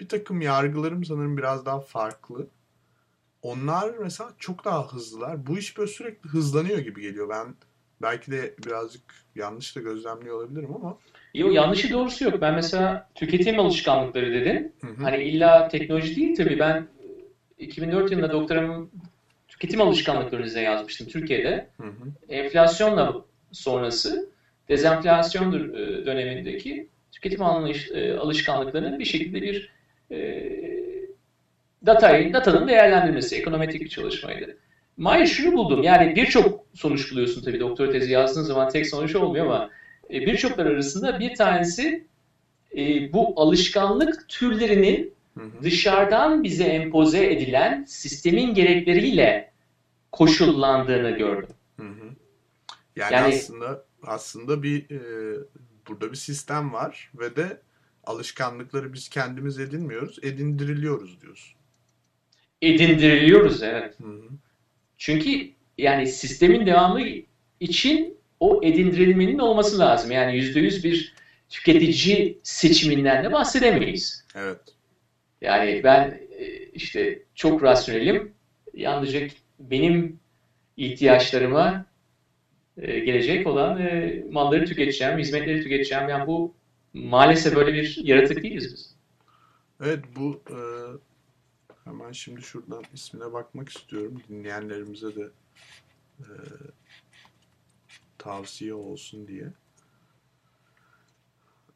[0.00, 2.48] bir takım yargılarım sanırım biraz daha farklı.
[3.42, 5.46] Onlar mesela çok daha hızlılar.
[5.46, 7.28] Bu iş böyle sürekli hızlanıyor gibi geliyor.
[7.28, 7.54] Ben
[8.02, 9.02] belki de birazcık
[9.36, 10.98] yanlış da gözlemliyor olabilirim ama.
[11.34, 12.40] Yok yanlışı doğrusu yok.
[12.40, 14.74] Ben mesela tüketim alışkanlıkları dedin.
[14.80, 15.02] Hı hı.
[15.02, 16.58] Hani illa teknoloji değil tabii.
[16.58, 16.86] Ben
[17.58, 18.88] 2004 yılında doktoramı
[19.48, 21.68] tüketim alışkanlıkları üzerine yazmıştım Türkiye'de.
[21.80, 22.12] Hı hı.
[22.28, 24.28] Enflasyonla sonrası
[24.68, 29.72] dezenflasyon dö- dönemindeki tüketim anlayış, e, alışkanlıklarının bir şekilde bir
[30.10, 30.18] e,
[31.86, 34.56] datayı, datanın değerlendirmesi, ekonometrik bir çalışmaydı.
[34.98, 35.82] Mahir şunu buldum.
[35.82, 39.70] Yani birçok sonuç buluyorsun tabii doktora tezi yazdığın zaman tek sonuç olmuyor ama
[40.10, 42.06] e, birçoklar arasında bir tanesi
[42.76, 45.14] e, bu alışkanlık türlerinin
[45.62, 49.52] dışarıdan bize empoze edilen sistemin gerekleriyle
[50.12, 51.56] koşullandığını gördüm.
[51.76, 52.14] Hı hı.
[52.96, 55.00] Yani, Yani- aslında aslında bir e,
[55.88, 57.60] burada bir sistem var ve de
[58.04, 61.58] alışkanlıkları biz kendimiz edinmiyoruz, edindiriliyoruz diyorsun.
[62.62, 64.00] Edindiriliyoruz evet.
[64.00, 64.28] Hı hı.
[64.98, 67.00] Çünkü yani sistemin devamı
[67.60, 70.10] için o edindirilmenin olması lazım.
[70.10, 71.14] Yani yüzde yüz bir
[71.48, 74.24] tüketici seçiminden de bahsedemeyiz.
[74.34, 74.60] Evet.
[75.40, 78.32] Yani ben e, işte çok rasyonelim.
[78.74, 79.20] Yalnızca
[79.58, 80.20] benim
[80.76, 81.86] ihtiyaçlarıma
[82.76, 86.08] e, gelecek olan e, malları tüketeceğim, hizmetleri tüketeceğim.
[86.08, 86.54] Yani bu
[86.92, 88.94] maalesef böyle bir yaratık değiliz biz.
[89.84, 90.56] Evet bu e,
[91.88, 94.22] hemen şimdi şuradan ismine bakmak istiyorum.
[94.28, 95.28] Dinleyenlerimize de
[96.20, 96.26] e,
[98.18, 99.52] tavsiye olsun diye.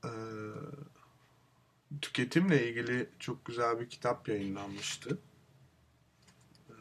[0.04, 0.10] E,
[2.02, 5.18] tüketimle ilgili çok güzel bir kitap yayınlanmıştı.
[6.68, 6.74] E,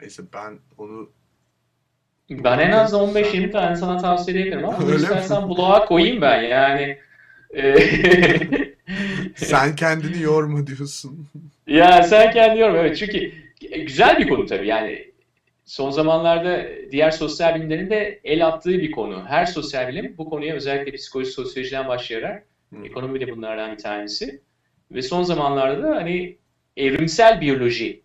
[0.00, 1.10] neyse ben onu
[2.30, 5.02] Ben en az 15-20 tane sana tavsiye edebilirim ama Öyle mi?
[5.02, 6.98] istersen bloğa koyayım ben yani.
[9.36, 11.28] sen kendini yorma diyorsun.
[11.66, 13.32] Ya sen kendi yorum evet çünkü
[13.86, 15.12] güzel bir konu tabii yani
[15.64, 19.24] son zamanlarda diğer sosyal bilimlerin de el attığı bir konu.
[19.26, 22.84] Her sosyal bilim bu konuya özellikle psikoloji, sosyolojiden başlayarak Hı.
[22.84, 24.40] ekonomi de bunlardan bir tanesi.
[24.90, 26.36] Ve son zamanlarda da hani
[26.76, 28.02] evrimsel biyoloji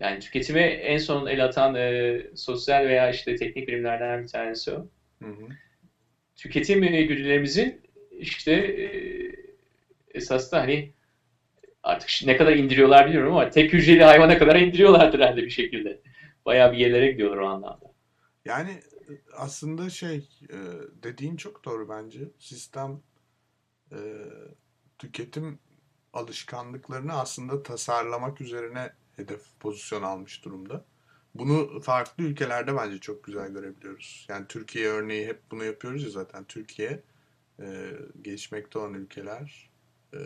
[0.00, 4.86] yani tüketime en son el atan e, sosyal veya işte teknik bilimlerden bir tanesi o.
[5.22, 5.48] Hı hı.
[6.36, 7.80] Tüketim e, güdülerimizin
[8.18, 8.86] işte e,
[10.14, 10.92] esas da hani
[11.82, 16.00] artık ne kadar indiriyorlar bilmiyorum ama tek hücreli hayvana kadar indiriyorlardır herhalde bir şekilde.
[16.46, 17.92] Bayağı bir yerlere gidiyorlar o anlamda.
[18.44, 20.56] Yani e, aslında şey e,
[21.02, 22.20] dediğin çok doğru bence.
[22.38, 23.00] Sistem
[23.92, 23.98] e,
[24.98, 25.58] tüketim
[26.12, 30.84] alışkanlıklarını aslında tasarlamak üzerine hedef pozisyon almış durumda.
[31.34, 34.26] Bunu farklı ülkelerde bence çok güzel görebiliyoruz.
[34.28, 36.44] Yani Türkiye örneği hep bunu yapıyoruz ya zaten.
[36.44, 37.02] Türkiye,
[38.22, 39.69] gelişmekte olan ülkeler,
[40.14, 40.18] e,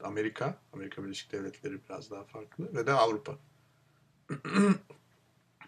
[0.00, 3.32] Amerika, Amerika Birleşik Devletleri biraz daha farklı ve de Avrupa.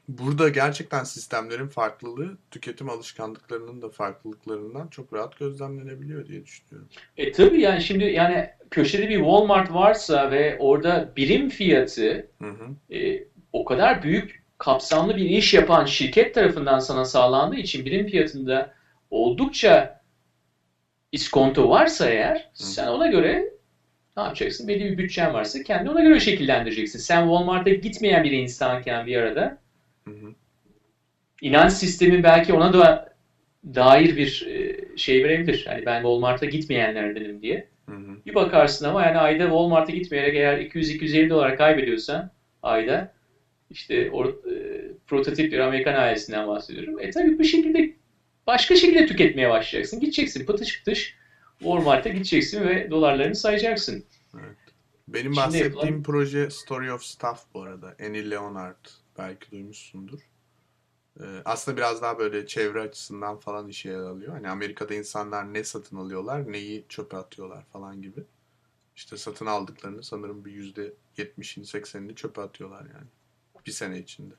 [0.08, 6.88] burada gerçekten sistemlerin farklılığı tüketim alışkanlıklarının da farklılıklarından çok rahat gözlemlenebiliyor diye düşünüyorum.
[7.16, 12.94] E tabii yani şimdi yani köşede bir Walmart varsa ve orada birim fiyatı Hı hı.
[12.96, 18.74] e, o kadar büyük kapsamlı bir iş yapan şirket tarafından sana sağlandığı için birim fiyatında
[19.10, 20.02] oldukça
[21.12, 23.57] iskonto varsa eğer sen ona göre
[24.18, 24.68] ne yapacaksın?
[24.68, 26.98] Belli bir bütçen varsa kendi ona göre şekillendireceksin.
[26.98, 29.58] Sen Walmart'a gitmeyen bir insanken bir arada
[30.04, 30.32] Hı hı.
[31.42, 33.08] inanç sistemi belki ona da
[33.64, 35.64] dair bir e, şey verebilir.
[35.68, 37.64] Hani ben Walmart'a gitmeyenlerdenim diye.
[37.88, 38.18] Hı hı.
[38.26, 42.30] Bir bakarsın ama yani ayda Walmart'a gitmeyerek eğer 200-250 dolar kaybediyorsan
[42.62, 43.08] ayda
[43.70, 44.30] işte o, e,
[45.06, 47.00] prototip bir Amerikan ailesinden bahsediyorum.
[47.00, 47.88] E tabii bu şekilde
[48.46, 50.00] başka şekilde tüketmeye başlayacaksın.
[50.00, 51.12] Gideceksin pıtış pıtış
[51.58, 54.04] Walmart'a gideceksin ve dolarlarını sayacaksın.
[55.08, 57.96] Benim Şimdi bahsettiğim yapılan- proje Story of Stuff bu arada.
[58.00, 58.86] Annie Leonard
[59.18, 60.20] belki duymuşsundur.
[61.20, 64.32] Ee, aslında biraz daha böyle çevre açısından falan işe alıyor.
[64.32, 68.20] Hani Amerika'da insanlar ne satın alıyorlar, neyi çöpe atıyorlar falan gibi.
[68.96, 73.06] İşte satın aldıklarını sanırım bir yüzde yetmişini, seksenini çöpe atıyorlar yani.
[73.66, 74.34] Bir sene içinde.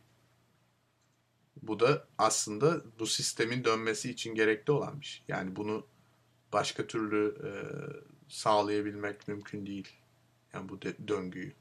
[1.61, 5.23] Bu da aslında bu sistemin dönmesi için gerekli olan bir şey.
[5.27, 5.85] Yani bunu
[6.53, 7.51] başka türlü e,
[8.27, 9.87] sağlayabilmek mümkün değil.
[10.53, 11.53] Yani bu de- döngüyü.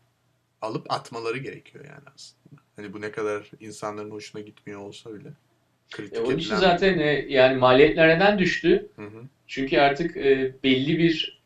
[0.62, 2.62] Alıp atmaları gerekiyor yani aslında.
[2.77, 5.29] Hani bu ne kadar insanların hoşuna gitmiyor olsa bile.
[5.90, 8.88] Kritik E, onun için zaten e, yani maliyetler neden düştü?
[8.96, 9.22] Hı hı.
[9.46, 11.40] Çünkü artık e, belli bir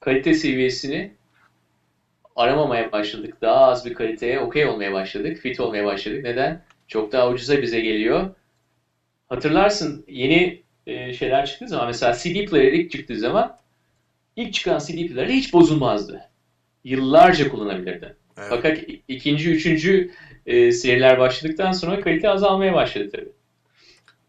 [0.00, 1.14] kalite seviyesini
[2.36, 3.36] aramamaya başladık.
[3.42, 5.38] Daha az bir kaliteye okey olmaya başladık.
[5.38, 6.24] Fit olmaya başladık.
[6.24, 6.64] Neden?
[6.88, 8.34] Çok daha ucuza bize geliyor.
[9.28, 13.56] Hatırlarsın yeni e, şeyler çıktığı zaman mesela CD player ilk çıktığı zaman
[14.36, 16.30] ilk çıkan CD player'ler hiç bozulmazdı.
[16.84, 18.16] Yıllarca kullanabilirdi.
[18.36, 18.48] Evet.
[18.50, 20.10] Fakat ikinci, üçüncü
[20.46, 23.32] e, seriler başladıktan sonra kalite azalmaya başladı tabii.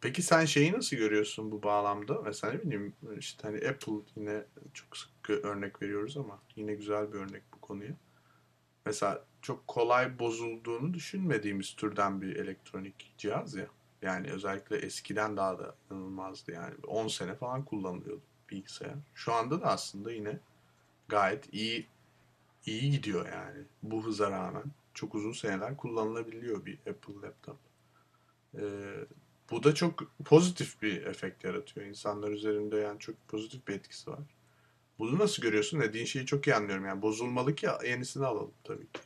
[0.02, 2.22] Peki sen şeyi nasıl görüyorsun bu bağlamda?
[2.26, 4.42] Mesela ne bileyim işte hani Apple yine
[4.74, 7.92] çok sık örnek veriyoruz ama yine güzel bir örnek bu konuya.
[8.86, 13.68] Mesela çok kolay bozulduğunu düşünmediğimiz türden bir elektronik cihaz ya.
[14.02, 16.76] Yani özellikle eskiden daha da inanılmazdı yani.
[16.88, 18.96] 10 sene falan kullanılıyordu bilgisayar.
[19.16, 20.40] Şu anda da aslında yine
[21.08, 21.88] gayet iyi
[22.66, 23.64] iyi gidiyor yani.
[23.84, 27.58] Bu hıza rağmen çok uzun seneler kullanılabiliyor bir Apple laptop.
[28.56, 28.62] Ee,
[29.52, 31.88] bu da çok pozitif bir efekt yaratıyor.
[31.88, 34.20] İnsanlar üzerinde yani çok pozitif bir etkisi var.
[35.00, 35.82] Bunu nasıl görüyorsun?
[35.82, 36.86] Dediğin şeyi çok iyi anlıyorum.
[36.86, 39.02] Yani bozulmalı ki yenisini alalım tabii ki.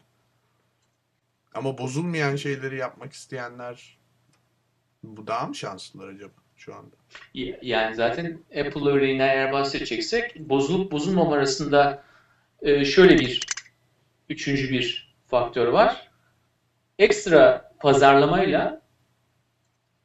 [1.53, 3.97] Ama bozulmayan şeyleri yapmak isteyenler
[5.05, 6.95] bu daha mı şanslılar acaba şu anda?
[7.61, 12.03] Yani zaten Apple örneğinden eğer bahsedeceksek bozulup bozulmama arasında
[12.61, 13.41] e, şöyle bir
[14.29, 16.11] üçüncü bir faktör var.
[16.99, 18.81] Ekstra pazarlamayla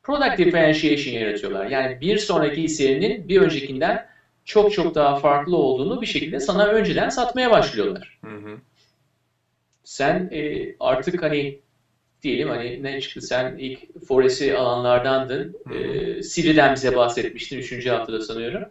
[0.03, 1.67] product differentiation yaratıyorlar.
[1.67, 4.07] Yani bir sonraki serinin bir öncekinden
[4.45, 8.19] çok çok daha farklı olduğunu bir şekilde sana önceden satmaya başlıyorlar.
[8.25, 8.59] Hı hı.
[9.85, 11.61] Sen e, artık hani
[12.23, 15.57] diyelim hani ne çıktı sen ilk Fores'i alanlardandın.
[15.69, 15.75] Hı.
[15.75, 17.87] E, Siri'den bize bahsetmiştin 3.
[17.87, 18.65] haftada sanıyorum.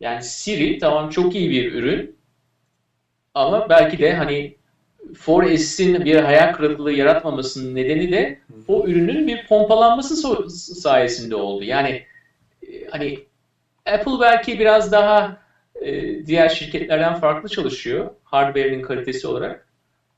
[0.00, 2.16] Yani Siri tamam çok iyi bir ürün
[3.34, 4.56] ama belki de hani
[5.14, 10.16] Fores'in bir hayal kırıklığı yaratmamasının nedeni de o ürünün bir pompalanması
[10.50, 11.64] sayesinde oldu.
[11.64, 12.02] Yani
[12.62, 13.18] e, hani
[13.86, 15.42] Apple belki biraz daha
[15.82, 19.65] e, diğer şirketlerden farklı çalışıyor hardware'nin kalitesi olarak.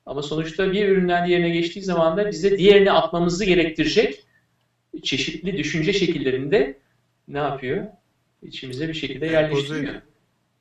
[0.09, 4.25] Ama sonuçta bir üründen diğerine geçtiği zaman da bize diğerini atmamızı gerektirecek
[5.03, 6.79] çeşitli düşünce şekillerinde
[7.29, 7.87] ne yapıyor?
[8.43, 9.95] İçimize bir şekilde yerleştiriyor.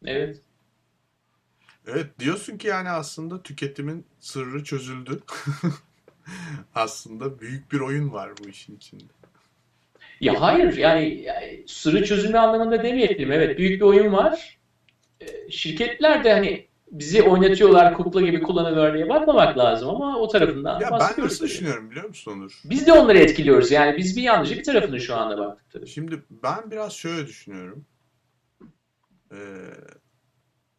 [0.06, 0.42] Evet.
[1.88, 5.20] Evet diyorsun ki yani aslında tüketimin sırrı çözüldü.
[6.76, 9.14] aslında büyük bir oyun var bu işin içinde.
[10.22, 13.32] Ya hayır yani, yani sırrı çözümü anlamında demeyelim.
[13.32, 14.58] Evet büyük bir oyun var.
[15.22, 20.80] Ee, Şirketler de hani bizi oynatıyorlar, kukla gibi kullanıyorlar diye bakmamak lazım ama o tarafından
[20.80, 21.50] Ya ben nasıl tabii.
[21.50, 22.62] düşünüyorum biliyor musun Onur?
[22.66, 23.72] Biz de onları etkiliyoruz.
[23.72, 25.88] Yani biz bir yalnızca bir tarafını şu anda baktık tabii.
[25.88, 27.86] Şimdi ben biraz şöyle düşünüyorum.
[29.32, 29.38] Ee,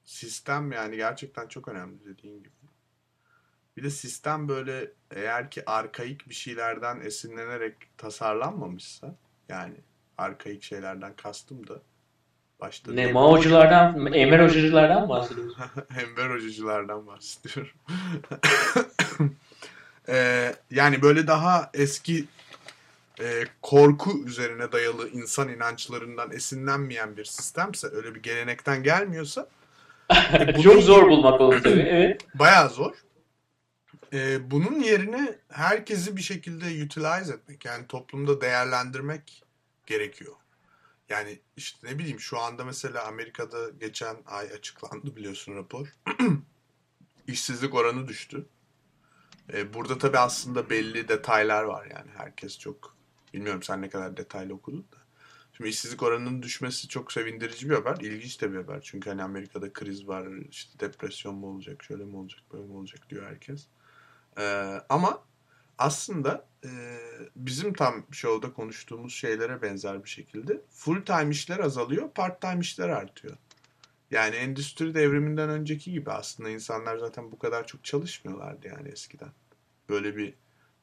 [0.04, 2.50] sistem yani gerçekten çok önemli dediğin gibi.
[3.76, 9.14] Bir de sistem böyle eğer ki arkaik bir şeylerden esinlenerek tasarlanmamışsa
[9.48, 9.74] yani
[10.18, 11.82] arkaik şeylerden kastım da
[12.60, 15.56] başta Ne Mao'culardan, Enver Hocacılardan mı bahsediyoruz?
[15.98, 17.72] Enver hocacılardan bahsediyorum.
[20.10, 22.24] Ee, yani böyle daha eski
[23.20, 29.48] e, korku üzerine dayalı insan inançlarından esinlenmeyen bir sistemse, öyle bir gelenekten gelmiyorsa
[30.10, 31.80] bunu- Çok zor bulmak onu tabii.
[31.80, 32.20] Evet.
[32.34, 32.92] bayağı zor.
[34.12, 39.42] Ee, bunun yerine herkesi bir şekilde utilize etmek yani toplumda değerlendirmek
[39.86, 40.32] gerekiyor.
[41.08, 45.96] Yani işte ne bileyim şu anda mesela Amerika'da geçen ay açıklandı biliyorsun rapor.
[47.26, 48.46] İşsizlik oranı düştü.
[49.52, 52.96] Ee, burada tabii aslında belli detaylar var yani herkes çok
[53.34, 54.96] bilmiyorum sen ne kadar detaylı okudun da.
[55.52, 57.96] Şimdi işsizlik oranının düşmesi çok sevindirici bir haber.
[58.00, 58.80] ilginç de bir haber.
[58.82, 63.10] Çünkü hani Amerika'da kriz var, işte depresyon mu olacak, şöyle mi olacak, böyle mi olacak
[63.10, 63.66] diyor herkes.
[64.38, 65.27] Ee, ama
[65.78, 66.70] aslında e,
[67.36, 72.88] bizim tam show'da konuştuğumuz şeylere benzer bir şekilde full time işler azalıyor, part time işler
[72.88, 73.36] artıyor.
[74.10, 79.32] Yani endüstri devriminden önceki gibi aslında insanlar zaten bu kadar çok çalışmıyorlardı yani eskiden.
[79.88, 80.34] Böyle bir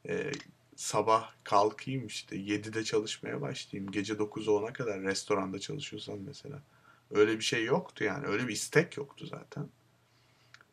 [0.09, 0.31] e,
[0.75, 3.91] sabah kalkayım işte 7'de çalışmaya başlayayım.
[3.91, 6.61] Gece 9'a 10'a kadar restoranda çalışıyorsan mesela.
[7.11, 8.27] Öyle bir şey yoktu yani.
[8.27, 9.69] Öyle bir istek yoktu zaten.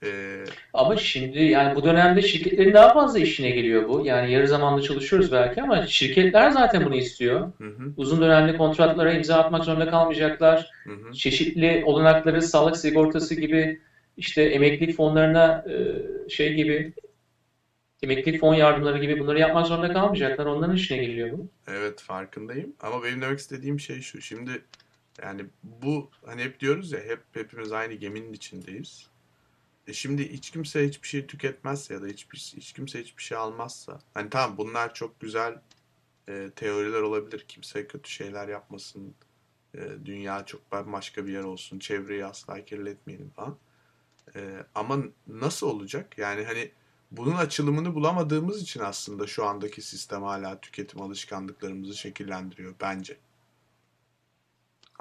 [0.03, 4.07] Ee, ama şimdi yani bu dönemde şirketlerin daha fazla işine geliyor bu.
[4.07, 7.41] Yani yarı zamanlı çalışıyoruz belki ama şirketler zaten bunu istiyor.
[7.59, 7.93] Hı hı.
[7.97, 10.71] Uzun dönemli kontratlara imza atmak zorunda kalmayacaklar.
[10.85, 11.13] Hı hı.
[11.13, 13.81] Çeşitli olanakları, sağlık sigortası gibi
[14.17, 15.65] işte emeklilik fonlarına
[16.29, 16.93] şey gibi
[18.03, 20.47] emeklilik fon yardımları gibi bunları yapmak zorunda kalmayacaklar.
[20.47, 21.49] Onların işine geliyor bu.
[21.69, 22.73] Evet farkındayım.
[22.81, 24.21] Ama benim demek istediğim şey şu.
[24.21, 24.51] Şimdi
[25.23, 29.12] yani bu hani hep diyoruz ya hep hepimiz aynı geminin içindeyiz.
[29.87, 33.99] E şimdi hiç kimse hiçbir şey tüketmezse ya da hiçbir hiç kimse hiçbir şey almazsa
[34.15, 35.61] hani tamam bunlar çok güzel
[36.29, 37.45] e, teoriler olabilir.
[37.49, 39.15] Kimse kötü şeyler yapmasın.
[39.75, 41.79] E, dünya çok başka bir yer olsun.
[41.79, 43.59] Çevreyi asla kirletmeyelim falan.
[44.37, 46.19] E, ama nasıl olacak?
[46.19, 46.73] Yani hani
[47.11, 53.19] bunun açılımını bulamadığımız için aslında şu andaki sistem hala tüketim alışkanlıklarımızı şekillendiriyor bence.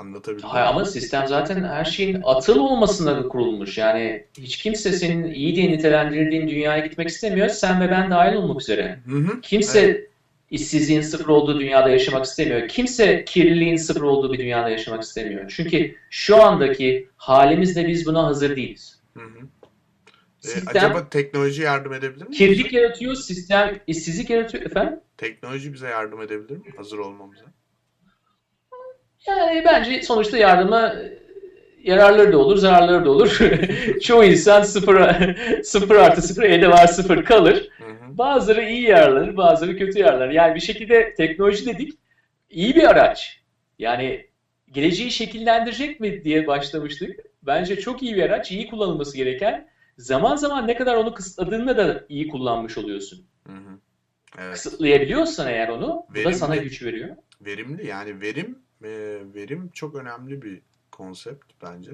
[0.01, 3.77] Anlatabildim Hayır, ama sistem zaten her şeyin atıl olmasına kurulmuş.
[3.77, 7.49] Yani hiç kimse senin iyi diye nitelendirildiğin dünyaya gitmek istemiyor.
[7.49, 8.99] Sen ve ben dahil olmak üzere.
[9.05, 9.41] Hı hı.
[9.41, 10.09] Kimse evet.
[10.51, 12.67] işsizliğin sıfır olduğu dünyada yaşamak istemiyor.
[12.67, 15.53] Kimse kirliliğin sıfır olduğu bir dünyada yaşamak istemiyor.
[15.55, 19.01] Çünkü şu andaki halimizde biz buna hazır değiliz.
[19.13, 19.39] Hı hı.
[20.43, 22.35] Ee, sistem, acaba teknoloji yardım edebilir mi?
[22.35, 24.99] Kirlilik yaratıyor, sistem işsizlik yaratıyor efendim.
[25.17, 27.45] Teknoloji bize yardım edebilir mi hazır olmamıza?
[29.27, 30.95] Yani bence sonuçta yardıma
[31.84, 33.39] yararları da olur, zararları da olur.
[34.01, 35.25] Çoğu insan sıfır,
[35.63, 37.69] sıfır artı sıfır, elde var sıfır kalır.
[38.07, 40.31] Bazıları iyi yararlanır, bazıları kötü yararlanır.
[40.31, 41.93] Yani bir şekilde teknoloji dedik,
[42.49, 43.41] iyi bir araç.
[43.79, 44.25] Yani
[44.71, 47.19] geleceği şekillendirecek mi diye başlamıştık.
[47.43, 49.67] Bence çok iyi bir araç, iyi kullanılması gereken.
[49.97, 53.25] Zaman zaman ne kadar onu kısıtladığında da iyi kullanmış oluyorsun.
[53.47, 53.79] Hı hı.
[54.39, 54.53] Evet.
[54.53, 57.15] Kısıtlayabiliyorsan eğer onu, verimli, bu da sana güç veriyor.
[57.41, 58.70] Verimli yani verim e,
[59.35, 61.91] verim çok önemli bir konsept bence.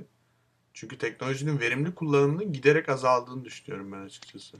[0.73, 4.57] Çünkü teknolojinin verimli kullanımının giderek azaldığını düşünüyorum ben açıkçası.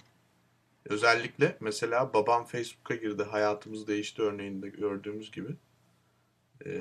[0.85, 5.49] Özellikle mesela babam Facebook'a girdi, hayatımız değişti örneğinde gördüğümüz gibi.
[6.65, 6.71] E,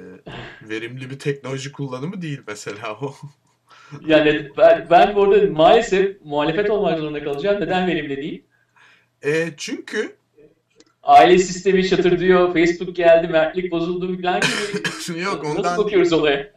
[0.69, 3.15] verimli bir teknoloji kullanımı değil mesela o.
[4.07, 7.61] yani ben, ben burada maalesef muhalefet olmak zorunda kalacağım.
[7.61, 8.45] Neden verimli değil?
[9.25, 10.17] E, çünkü
[11.07, 15.21] aile sistemi çatır diyor, Facebook geldi, mertlik bozuldu falan gibi.
[15.21, 15.63] Yok ondan...
[15.63, 16.53] Nasıl bakıyoruz olaya?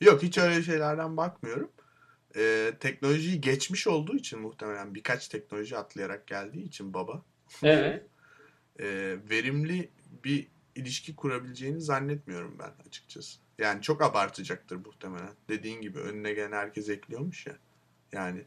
[0.00, 1.70] Yok hiç öyle şeylerden bakmıyorum.
[2.36, 7.22] Ee, teknolojiyi geçmiş olduğu için muhtemelen birkaç teknoloji atlayarak geldiği için baba.
[7.62, 8.02] Evet.
[8.78, 8.86] e,
[9.30, 9.88] verimli
[10.24, 13.38] bir ilişki kurabileceğini zannetmiyorum ben açıkçası.
[13.58, 15.34] Yani çok abartacaktır muhtemelen.
[15.48, 17.56] Dediğin gibi önüne gelen herkes ekliyormuş ya.
[18.12, 18.42] Yani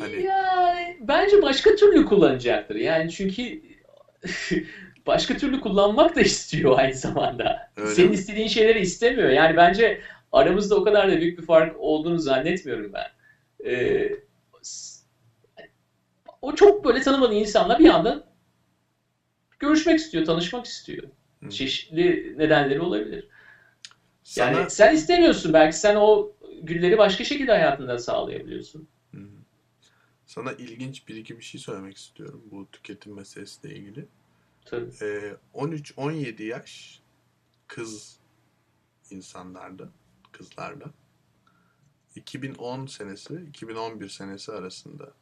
[0.00, 0.22] hani...
[0.22, 2.74] Yani bence başka türlü kullanacaktır.
[2.74, 3.62] Yani çünkü
[5.06, 7.70] başka türlü kullanmak da istiyor aynı zamanda.
[7.76, 8.14] Öyle Senin mi?
[8.14, 9.28] istediğin şeyleri istemiyor.
[9.30, 10.00] Yani bence
[10.32, 13.06] aramızda o kadar da büyük bir fark olduğunu zannetmiyorum ben.
[13.70, 14.12] Ee,
[16.42, 18.24] o çok böyle tanımadığı insanla bir anda
[19.58, 21.08] görüşmek istiyor, tanışmak istiyor.
[21.42, 21.50] Hı.
[21.50, 23.28] Çeşitli nedenleri olabilir.
[24.22, 24.50] Sana...
[24.50, 26.32] Yani sen istemiyorsun belki sen o
[26.62, 28.88] gülleri başka şekilde hayatında sağlayabiliyorsun.
[30.32, 34.08] Sana ilginç bir iki bir şey söylemek istiyorum bu tüketim meselesiyle ilgili.
[34.64, 34.90] Tabii.
[35.02, 37.02] Ee, 13-17 yaş
[37.66, 38.18] kız
[39.10, 39.88] insanlarda,
[40.32, 40.84] kızlarda
[42.14, 45.12] 2010 senesi, 2011 senesi arasında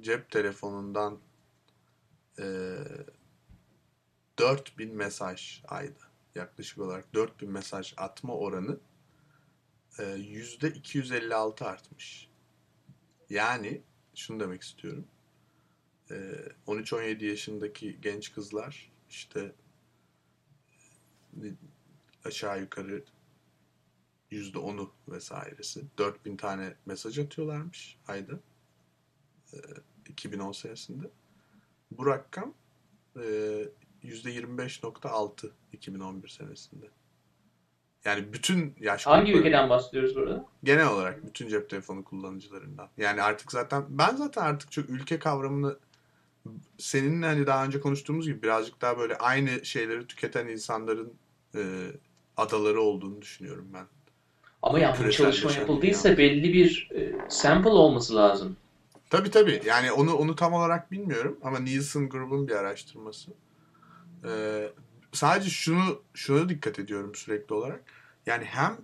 [0.00, 1.18] cep telefonundan
[2.38, 2.76] e,
[4.38, 6.00] 4000 mesaj ayda
[6.34, 8.78] yaklaşık olarak 4000 mesaj atma oranı
[9.98, 12.28] e, %256 artmış.
[13.30, 13.82] Yani
[14.14, 15.04] şunu demek istiyorum.
[16.66, 19.52] 13-17 yaşındaki genç kızlar işte
[22.24, 23.04] aşağı yukarı
[24.30, 28.40] yüzde onu vesairesi 4000 tane mesaj atıyorlarmış ayda
[30.08, 31.10] 2010 senesinde
[31.90, 32.54] Bu rakam
[33.16, 33.20] e,
[34.04, 36.86] %25.6 2011 senesinde.
[38.04, 40.44] Yani bütün yaş Hangi ülkeden bahsediyoruz burada?
[40.64, 42.88] genel olarak bütün cep telefonu kullanıcılarından.
[42.96, 45.76] Yani artık zaten ben zaten artık çok ülke kavramını
[46.78, 51.12] seninle hani daha önce konuştuğumuz gibi birazcık daha böyle aynı şeyleri tüketen insanların
[51.54, 51.60] e,
[52.36, 53.84] adaları olduğunu düşünüyorum ben.
[54.62, 58.56] Ama ya bu çalışma yapıldıysa belli bir e, sample olması lazım.
[59.10, 59.62] Tabii tabii.
[59.66, 63.30] Yani onu onu tam olarak bilmiyorum ama Nielsen grubun bir araştırması.
[64.24, 64.68] Ee,
[65.12, 67.84] sadece şunu şuna dikkat ediyorum sürekli olarak.
[68.26, 68.76] Yani hem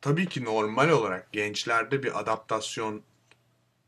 [0.00, 3.02] tabii ki normal olarak gençlerde bir adaptasyon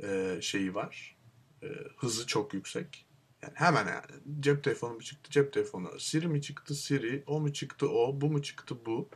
[0.02, 1.16] e, şeyi var.
[1.62, 1.66] E,
[1.96, 3.06] hızı çok yüksek.
[3.42, 4.02] Yani hemen yani
[4.40, 6.00] cep telefonu mu çıktı cep telefonu.
[6.00, 7.24] Siri mi çıktı Siri.
[7.26, 8.20] O mu çıktı o.
[8.20, 9.08] Bu mu çıktı bu.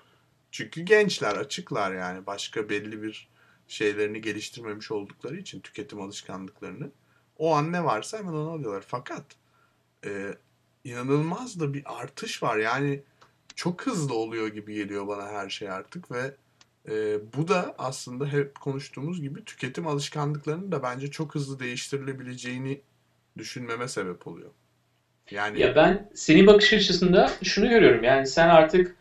[0.50, 2.26] Çünkü gençler açıklar yani.
[2.26, 3.28] Başka belli bir
[3.68, 6.90] şeylerini geliştirmemiş oldukları için tüketim alışkanlıklarını.
[7.38, 8.84] O an ne varsa hemen onu alıyorlar.
[8.88, 9.24] Fakat
[10.04, 10.34] e,
[10.86, 12.56] inanılmaz da bir artış var.
[12.56, 13.02] Yani
[13.54, 16.34] çok hızlı oluyor gibi geliyor bana her şey artık ve
[16.88, 22.80] e, bu da aslında hep konuştuğumuz gibi tüketim alışkanlıklarının da bence çok hızlı değiştirilebileceğini
[23.38, 24.50] düşünmeme sebep oluyor.
[25.30, 28.04] Yani Ya ben senin bakış açısında şunu görüyorum.
[28.04, 28.96] Yani sen artık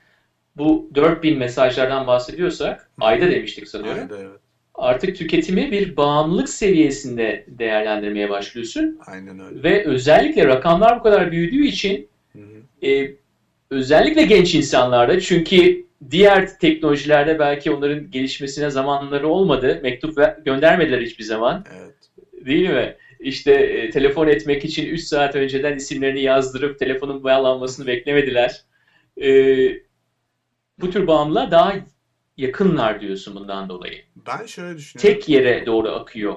[0.57, 4.01] bu 4000 mesajlardan bahsediyorsak ayda demiştik sanıyorum.
[4.01, 4.39] ayda evet.
[4.77, 8.99] Artık tüketimi bir bağımlılık seviyesinde değerlendirmeye başlıyorsun.
[9.05, 9.63] Aynen öyle.
[9.63, 12.87] Ve özellikle rakamlar bu kadar büyüdüğü için Hı hı.
[12.87, 13.15] e,
[13.69, 19.79] özellikle genç insanlarda çünkü diğer teknolojilerde belki onların gelişmesine zamanları olmadı.
[19.83, 21.65] Mektup göndermediler hiçbir zaman.
[21.77, 21.95] Evet.
[22.45, 22.95] Değil mi?
[23.19, 28.61] İşte e, telefon etmek için 3 saat önceden isimlerini yazdırıp telefonun bağlanmasını beklemediler.
[29.21, 29.29] E,
[30.81, 31.73] bu tür bağımlılığa daha
[32.37, 34.03] yakınlar diyorsun bundan dolayı.
[34.15, 35.13] Ben şöyle düşünüyorum.
[35.19, 36.35] Tek yere doğru akıyor.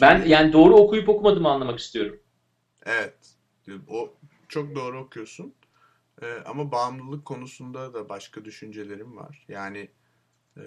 [0.00, 2.20] Ben Şimdi- yani doğru okuyup okumadığımı anlamak istiyorum.
[2.86, 3.14] Evet.
[3.88, 4.14] O
[4.48, 5.54] çok doğru okuyorsun.
[6.22, 9.44] Ee, ama bağımlılık konusunda da başka düşüncelerim var.
[9.48, 9.88] Yani
[10.56, 10.62] e,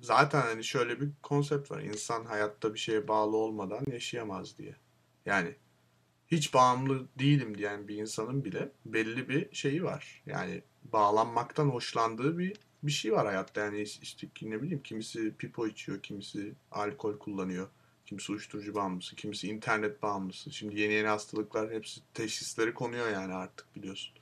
[0.00, 1.80] zaten hani şöyle bir konsept var.
[1.80, 4.76] İnsan hayatta bir şeye bağlı olmadan yaşayamaz diye.
[5.26, 5.54] Yani
[6.28, 10.22] hiç bağımlı değilim diyen bir insanın bile belli bir şeyi var.
[10.26, 10.62] Yani
[10.92, 12.56] bağlanmaktan hoşlandığı bir
[12.86, 13.60] bir şey var hayatta.
[13.60, 17.68] Yani işte ne bileyim kimisi pipo içiyor, kimisi alkol kullanıyor.
[18.06, 20.50] Kimisi uyuşturucu bağımlısı, kimisi internet bağımlısı.
[20.50, 24.14] Şimdi yeni yeni hastalıklar hepsi teşhisleri konuyor yani artık biliyorsun.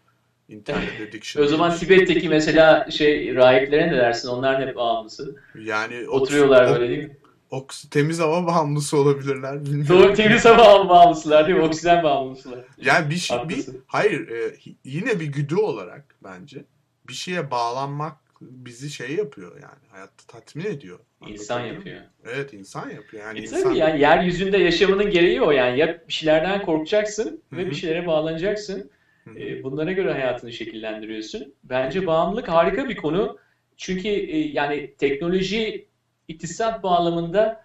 [0.48, 1.44] İnternet addiction.
[1.44, 1.88] O zaman bir şey.
[1.88, 4.28] Tibet'teki mesela şey rahiplere ne dersin?
[4.28, 5.36] Onlar hep bağımlısı.
[5.58, 7.16] yani Oturuyorlar böyle değil mi?
[7.50, 9.88] oks- temiz hava bağımlısı olabilirler bilmiyorum.
[9.98, 11.64] Doğru temiz hava bağımlısılar değil mi?
[11.64, 12.64] Oksijen bağımlısılar.
[12.78, 16.64] Yani bir şey bir hayır e, yine bir güdü olarak bence
[17.08, 18.16] bir şeye bağlanmak
[18.50, 20.98] bizi şey yapıyor yani hayatta tatmin ediyor.
[21.28, 22.00] İnsan yapıyor.
[22.24, 23.22] Evet insan yapıyor.
[23.22, 25.78] Yani E insan tabii yani yeryüzünde yaşamının gereği o yani.
[25.78, 28.90] Ya bir şeylerden korkacaksın Hı ve bir şeylere bağlanacaksın.
[29.24, 29.38] Hı hı.
[29.38, 31.54] E, bunlara göre hayatını şekillendiriyorsun.
[31.64, 33.38] Bence bağımlılık harika bir konu.
[33.76, 35.88] Çünkü e, yani teknoloji
[36.28, 37.64] iktisat bağlamında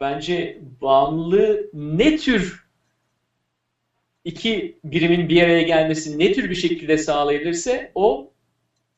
[0.00, 2.66] bence bağımlılığı ne tür
[4.24, 8.32] iki birimin bir araya gelmesi ne tür bir şekilde sağlayabilirse o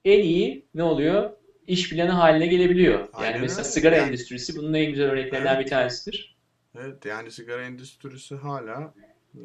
[0.05, 1.30] en iyi ne oluyor?
[1.66, 2.99] İş planı haline gelebiliyor.
[3.01, 3.68] Yani Aynen mesela öyle.
[3.70, 5.64] sigara Yani- endüstrisi bunun en güzel örneklerinden Evet.
[5.66, 6.36] bir tanesidir.
[6.78, 8.94] Evet yani sigara endüstrisi hala
[9.34, 9.42] e,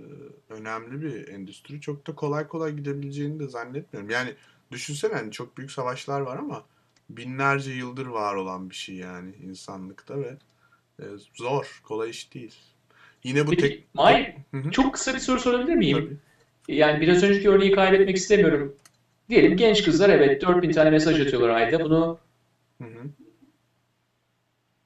[0.49, 1.81] önemli bir endüstri.
[1.81, 4.09] Çok da kolay kolay gidebileceğini de zannetmiyorum.
[4.09, 4.33] Yani
[4.71, 6.65] düşünsene hani çok büyük savaşlar var ama
[7.09, 10.37] binlerce yıldır var olan bir şey yani insanlıkta ve
[10.99, 11.03] e,
[11.35, 12.55] zor, kolay iş değil.
[13.23, 13.61] Yine bu Peki,
[13.97, 14.37] tek...
[14.51, 14.71] Hı.
[14.71, 15.97] çok kısa bir soru sorabilir miyim?
[15.97, 16.77] Tabii.
[16.77, 18.75] Yani biraz önceki örneği kaybetmek istemiyorum.
[19.29, 21.83] Diyelim genç kızlar evet 4000 tane mesaj atıyorlar ayda.
[21.83, 22.19] Bunu
[22.81, 23.09] Hı hı.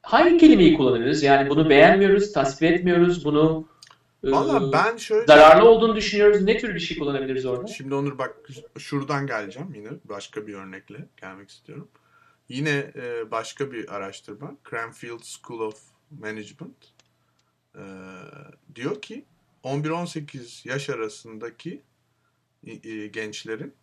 [0.01, 1.23] hangi kelimeyi kullanırız?
[1.23, 3.67] Yani bunu beğenmiyoruz, tasvip etmiyoruz, bunu
[4.23, 5.25] e, Valla ben şöyle...
[5.25, 6.41] zararlı olduğunu düşünüyoruz.
[6.41, 7.67] Ne tür bir şey kullanabiliriz orada?
[7.67, 8.35] Şimdi Onur bak
[8.77, 11.87] şuradan geleceğim yine başka bir örnekle gelmek istiyorum.
[12.49, 15.81] Yine e, başka bir araştırma Cranfield School of
[16.19, 16.93] Management
[17.75, 17.83] e,
[18.75, 19.25] diyor ki
[19.63, 21.81] 11-18 yaş arasındaki
[23.11, 23.73] gençlerin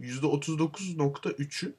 [0.00, 1.74] %39.3'ü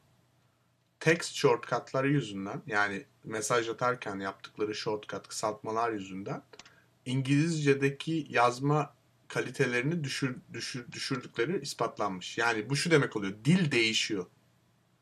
[0.99, 6.41] text shortcutları yüzünden yani mesaj atarken yaptıkları shortcut kısaltmalar yüzünden
[7.05, 8.93] İngilizce'deki yazma
[9.27, 12.37] kalitelerini düşür, düşür, düşürdükleri ispatlanmış.
[12.37, 13.33] Yani bu şu demek oluyor.
[13.45, 14.25] Dil değişiyor.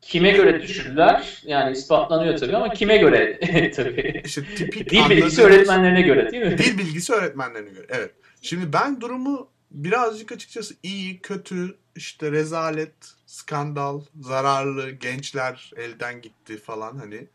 [0.00, 1.42] Kime göre düşürdüler?
[1.44, 3.40] Yani ispatlanıyor tabii ama kime göre
[3.76, 4.22] tabii.
[4.24, 6.58] İşte tipik Dil bilgisi öğretmenlerine göre değil mi?
[6.58, 7.86] Dil bilgisi öğretmenlerine göre.
[7.88, 8.10] Evet.
[8.42, 12.94] Şimdi ben durumu birazcık açıkçası iyi, kötü, işte rezalet,
[13.26, 17.26] skandal, zararlı, gençler elden gitti falan hani.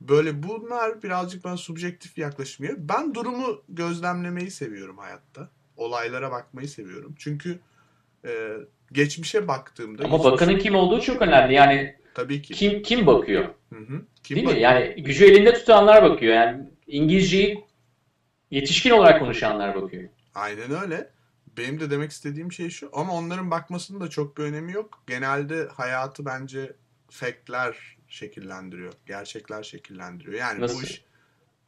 [0.00, 2.74] Böyle bunlar birazcık bana subjektif yaklaşmıyor.
[2.78, 5.48] Ben durumu gözlemlemeyi seviyorum hayatta.
[5.76, 7.14] olaylara bakmayı seviyorum.
[7.18, 7.58] Çünkü
[8.24, 8.56] e,
[8.92, 11.54] geçmişe baktığımda Ama bakanın kim olduğu çok önemli.
[11.54, 12.54] Yani tabii ki.
[12.54, 13.44] kim kim bakıyor?
[13.72, 14.02] Hı hı.
[14.24, 14.60] Kim Değil bak- mi?
[14.60, 16.34] Yani gücü elinde tutanlar bakıyor.
[16.34, 17.64] Yani İngilizceyi
[18.50, 20.08] yetişkin olarak konuşanlar bakıyor.
[20.34, 21.10] Aynen öyle.
[21.56, 22.90] Benim de demek istediğim şey şu.
[22.92, 25.02] Ama onların bakmasının da çok bir önemi yok.
[25.06, 26.72] Genelde hayatı bence
[27.10, 28.92] faktler şekillendiriyor.
[29.06, 30.34] Gerçekler şekillendiriyor.
[30.38, 30.80] Yani Nasıl?
[30.80, 31.04] bu iş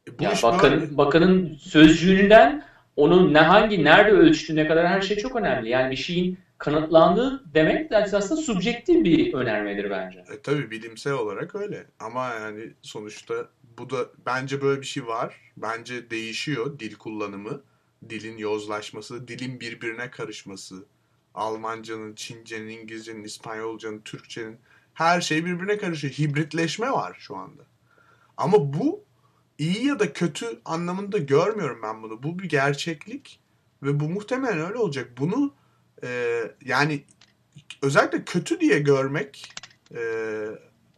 [0.09, 0.97] e, bu Yani iş bakanın, böyle.
[0.97, 2.65] bakanın sözcüğünden
[2.95, 5.69] onun ne hangi nerede ölçtüğüne kadar her şey çok önemli.
[5.69, 10.19] Yani bir şeyin kanıtlandığı demek de aslında subjektif bir önermedir bence.
[10.19, 11.85] E, tabii bilimsel olarak öyle.
[11.99, 13.33] Ama yani sonuçta
[13.77, 15.35] bu da bence böyle bir şey var.
[15.57, 17.61] Bence değişiyor dil kullanımı.
[18.09, 20.85] Dilin yozlaşması, dilin birbirine karışması.
[21.33, 24.57] Almancanın, Çincenin, İngilizcenin, İspanyolcanın, Türkçenin
[24.93, 26.13] her şey birbirine karışıyor.
[26.13, 27.63] Hibritleşme var şu anda.
[28.37, 29.03] Ama bu
[29.57, 32.23] iyi ya da kötü anlamında görmüyorum ben bunu.
[32.23, 33.39] Bu bir gerçeklik
[33.83, 35.11] ve bu muhtemelen öyle olacak.
[35.17, 35.53] Bunu
[36.03, 37.03] e, yani
[37.81, 39.53] özellikle kötü diye görmek
[39.95, 39.99] e,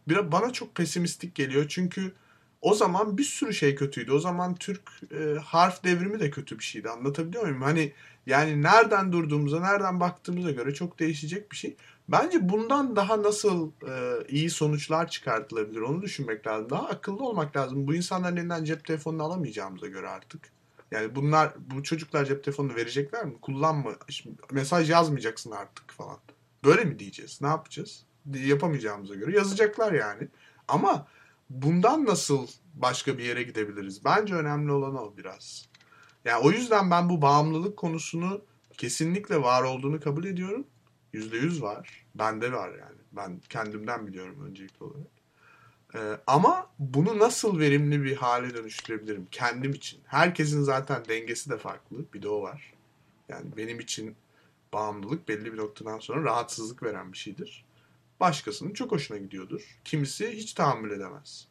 [0.08, 1.66] biraz bana çok pesimistik geliyor.
[1.68, 2.12] Çünkü
[2.60, 4.12] o zaman bir sürü şey kötüydü.
[4.12, 4.82] O zaman Türk
[5.12, 6.90] e, harf devrimi de kötü bir şeydi.
[6.90, 7.62] Anlatabiliyor muyum?
[7.62, 7.92] Hani
[8.26, 11.76] yani nereden durduğumuza, nereden baktığımıza göre çok değişecek bir şey.
[12.08, 16.70] Bence bundan daha nasıl e, iyi sonuçlar çıkartılabilir onu düşünmek lazım.
[16.70, 17.86] Daha akıllı olmak lazım.
[17.86, 20.50] Bu insanların elinden cep telefonunu alamayacağımıza göre artık.
[20.90, 23.40] Yani bunlar bu çocuklar cep telefonunu verecekler mi?
[23.42, 23.92] Kullanma.
[24.08, 26.18] Şimdi mesaj yazmayacaksın artık falan.
[26.64, 27.38] Böyle mi diyeceğiz?
[27.42, 28.04] Ne yapacağız?
[28.34, 30.28] Yapamayacağımıza göre yazacaklar yani.
[30.68, 31.06] Ama
[31.50, 34.04] bundan nasıl başka bir yere gidebiliriz?
[34.04, 35.68] Bence önemli olan o biraz.
[36.24, 38.42] Yani o yüzden ben bu bağımlılık konusunu
[38.78, 40.66] kesinlikle var olduğunu kabul ediyorum.
[41.12, 42.06] Yüzde yüz var.
[42.14, 42.98] Bende var yani.
[43.12, 45.06] Ben kendimden biliyorum öncelikli olarak.
[45.94, 50.00] Ee, ama bunu nasıl verimli bir hale dönüştürebilirim kendim için?
[50.06, 52.12] Herkesin zaten dengesi de farklı.
[52.14, 52.72] Bir de o var.
[53.28, 54.16] Yani benim için
[54.72, 57.65] bağımlılık belli bir noktadan sonra rahatsızlık veren bir şeydir.
[58.20, 59.78] Başkasının çok hoşuna gidiyordur.
[59.84, 61.48] Kimisi hiç tahammül edemez.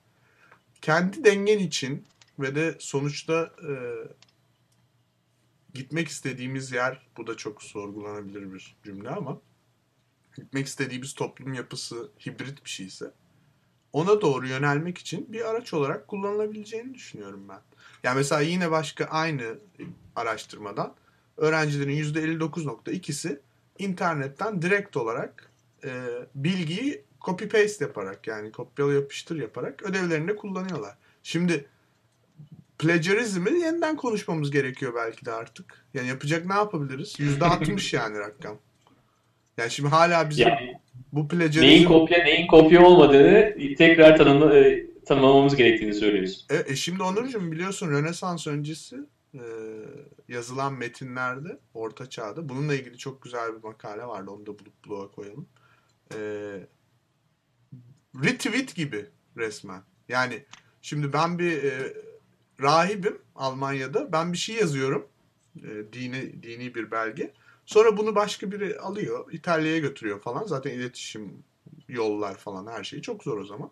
[0.81, 2.05] Kendi dengen için
[2.39, 3.71] ve de sonuçta e,
[5.73, 9.41] gitmek istediğimiz yer, bu da çok sorgulanabilir bir cümle ama
[10.35, 13.11] gitmek istediğimiz toplum yapısı hibrit bir şeyse
[13.95, 17.59] ona doğru yönelmek için bir araç olarak kullanılabileceğini düşünüyorum ben.
[18.03, 19.57] Yani mesela yine başka aynı
[20.15, 20.93] araştırmadan
[21.37, 23.39] öğrencilerin %59.2'si
[23.79, 25.51] internetten direkt olarak
[25.83, 25.91] e,
[26.35, 30.95] bilgiyi copy paste yaparak yani kopyala yapıştır yaparak ödevlerinde kullanıyorlar.
[31.23, 31.65] Şimdi
[32.79, 35.85] plagiarizmi yeniden konuşmamız gerekiyor belki de artık.
[35.93, 37.19] Yani yapacak ne yapabiliriz?
[37.19, 38.57] %60 yani rakam.
[39.57, 40.77] Yani şimdi hala bizim Yani
[41.11, 41.87] bu neyin plagiarizm...
[41.87, 46.45] kopya neyin kopya olmadığını tekrar tanımla, e, tanımlamamız gerektiğini söylüyorsun.
[46.49, 48.95] E, e şimdi Onurcuğum biliyorsun Rönesans öncesi
[49.33, 49.43] e,
[50.27, 54.31] yazılan metinlerde Orta Çağ'da bununla ilgili çok güzel bir makale vardı.
[54.31, 55.47] Onu da bulup bloğa koyalım.
[56.15, 56.19] E,
[58.23, 59.05] retweet gibi
[59.37, 59.81] resmen.
[60.09, 60.45] Yani
[60.81, 61.93] şimdi ben bir e,
[62.61, 64.11] rahibim Almanya'da.
[64.11, 65.07] Ben bir şey yazıyorum.
[65.57, 67.33] E, dini dini bir belge.
[67.65, 69.31] Sonra bunu başka biri alıyor.
[69.31, 70.43] İtalya'ya götürüyor falan.
[70.43, 71.43] Zaten iletişim
[71.87, 73.71] yollar falan her şey çok zor o zaman.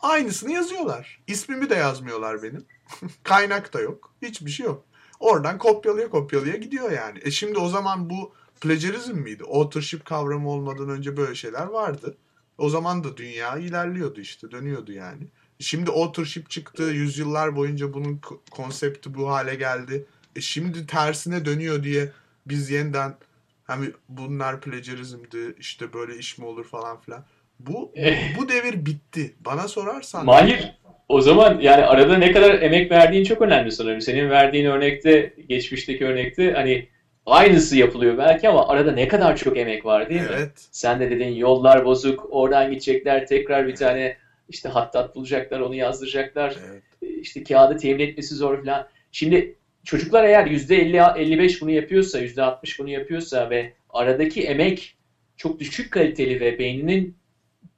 [0.00, 1.22] Aynısını yazıyorlar.
[1.26, 2.66] İsmimi de yazmıyorlar benim.
[3.22, 4.14] Kaynak da yok.
[4.22, 4.84] Hiçbir şey yok.
[5.20, 7.18] Oradan kopyalaya kopyalaya gidiyor yani.
[7.22, 9.42] E şimdi o zaman bu plagiarizm miydi?
[9.52, 12.16] Authorship kavramı olmadan önce böyle şeyler vardı.
[12.58, 14.50] O zaman da dünya ilerliyordu işte.
[14.50, 15.22] Dönüyordu yani.
[15.58, 16.82] Şimdi authorship çıktı.
[16.82, 20.06] Yüzyıllar boyunca bunun konsepti bu hale geldi.
[20.36, 22.12] E şimdi tersine dönüyor diye
[22.46, 23.14] biz yeniden
[23.64, 27.24] hani bunlar plagiarizmdi işte böyle iş mi olur falan filan.
[27.58, 27.92] Bu
[28.38, 29.34] bu devir bitti.
[29.40, 34.00] Bana sorarsan Mahir, o zaman yani arada ne kadar emek verdiğin çok önemli sanırım.
[34.00, 36.88] Senin verdiğin örnekte, geçmişteki örnekte hani
[37.26, 40.28] aynısı yapılıyor belki ama arada ne kadar çok emek var değil mi?
[40.32, 40.68] evet.
[40.70, 44.16] Sen de dedin yollar bozuk, oradan gidecekler, tekrar bir tane
[44.48, 46.56] işte hattat bulacaklar, onu yazdıracaklar.
[46.70, 46.82] Evet.
[47.22, 48.88] işte kağıdı temin etmesi zor falan.
[49.12, 54.96] Şimdi çocuklar eğer %50-55 bunu yapıyorsa, %60 bunu yapıyorsa ve aradaki emek
[55.36, 57.16] çok düşük kaliteli ve beyninin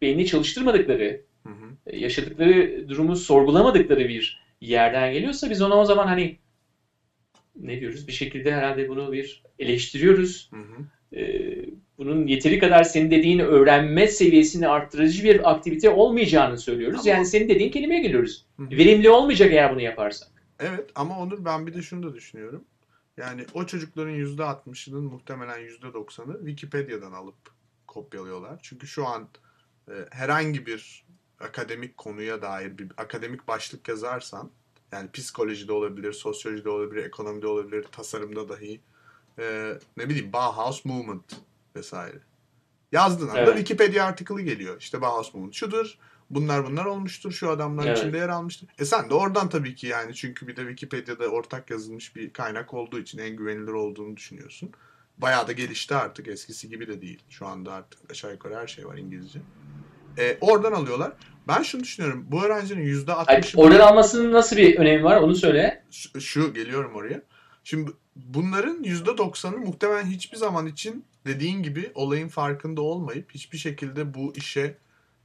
[0.02, 1.66] beynini çalıştırmadıkları, Hı hı.
[1.86, 6.36] e, yaşadıkları durumu sorgulamadıkları bir yerden geliyorsa biz ona o zaman hani
[7.56, 8.08] ne diyoruz?
[8.08, 10.50] Bir şekilde herhalde bunu bir eleştiriyoruz.
[10.52, 11.16] Hı hı.
[11.16, 11.64] Ee,
[11.98, 17.00] bunun yeteri kadar senin dediğin öğrenme seviyesini arttırıcı bir aktivite olmayacağını söylüyoruz.
[17.00, 18.46] Ama- Yani senin dediğin kelimeye geliyoruz.
[18.56, 18.70] Hı hı.
[18.70, 20.28] Verimli olmayacak eğer bunu yaparsak.
[20.60, 22.64] Evet ama Onur ben bir de şunu da düşünüyorum.
[23.16, 27.36] Yani o çocukların %60'ının muhtemelen %90'ı Wikipedia'dan alıp
[27.86, 28.58] kopyalıyorlar.
[28.62, 29.28] Çünkü şu an
[29.88, 31.04] e, herhangi bir
[31.40, 34.50] akademik konuya dair bir akademik başlık yazarsan
[34.92, 38.80] yani psikolojide olabilir, sosyolojide olabilir, ekonomide olabilir, tasarımda dahi
[39.38, 41.36] e, ne bileyim Bauhaus Movement
[41.76, 42.18] vesaire.
[42.92, 43.56] Yazdığın anda Evet.
[43.56, 44.76] Wikipedia artikılı geliyor.
[44.80, 45.98] İşte Bauhaus Movement şudur.
[46.30, 47.32] Bunlar bunlar olmuştur.
[47.32, 47.98] Şu adamlar Evet.
[47.98, 48.68] içinde yer almıştır.
[48.78, 52.74] E sen de oradan tabii ki yani çünkü bir de Wikipedia'da ortak yazılmış bir kaynak
[52.74, 54.70] olduğu için en güvenilir olduğunu düşünüyorsun.
[55.18, 56.28] Bayağı da gelişti artık.
[56.28, 57.22] Eskisi gibi de değil.
[57.28, 59.40] Şu anda artık aşağı yukarı her şey var İngilizce.
[60.18, 61.12] E, oradan alıyorlar.
[61.48, 62.26] Ben şunu düşünüyorum.
[62.28, 65.84] Bu öğrencinin yüzde altmışı oradan almasının nasıl bir önemi var onu söyle.
[65.90, 67.22] şu, şu geliyorum oraya.
[67.64, 74.14] Şimdi bunların yüzde doksanı muhtemelen hiçbir zaman için dediğin gibi olayın farkında olmayıp hiçbir şekilde
[74.14, 74.76] bu işe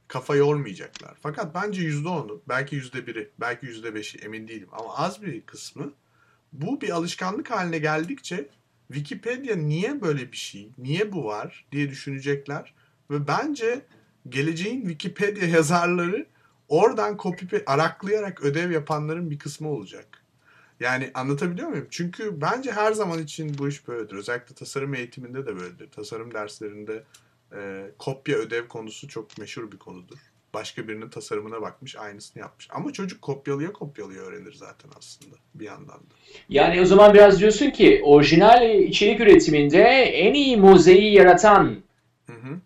[0.08, 1.14] kafa yormayacaklar.
[1.20, 5.40] Fakat bence yüzde onu, belki yüzde biri, belki yüzde beşi emin değilim ama az bir
[5.40, 5.92] kısmı
[6.52, 8.48] bu bir alışkanlık haline geldikçe
[8.92, 12.74] Wikipedia niye böyle bir şey, niye bu var diye düşünecekler
[13.10, 13.80] ve bence
[14.30, 16.26] geleceğin Wikipedia yazarları
[16.68, 20.24] oradan copy araklayarak ödev yapanların bir kısmı olacak.
[20.80, 21.86] Yani anlatabiliyor muyum?
[21.90, 24.14] Çünkü bence her zaman için bu iş böyledir.
[24.14, 25.90] Özellikle tasarım eğitiminde de böyledir.
[25.90, 27.04] Tasarım derslerinde
[27.56, 30.18] e, kopya ödev konusu çok meşhur bir konudur.
[30.54, 32.68] Başka birinin tasarımına bakmış, aynısını yapmış.
[32.70, 36.14] Ama çocuk kopyalıya kopyalıya öğrenir zaten aslında bir yandan da.
[36.48, 41.76] Yani o zaman biraz diyorsun ki orijinal içerik üretiminde en iyi mozeyi yaratan
[42.26, 42.60] Hı hı.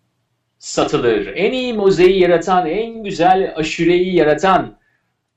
[0.63, 1.27] Satılır.
[1.35, 4.77] En iyi mozeyi yaratan, en güzel aşureyi yaratan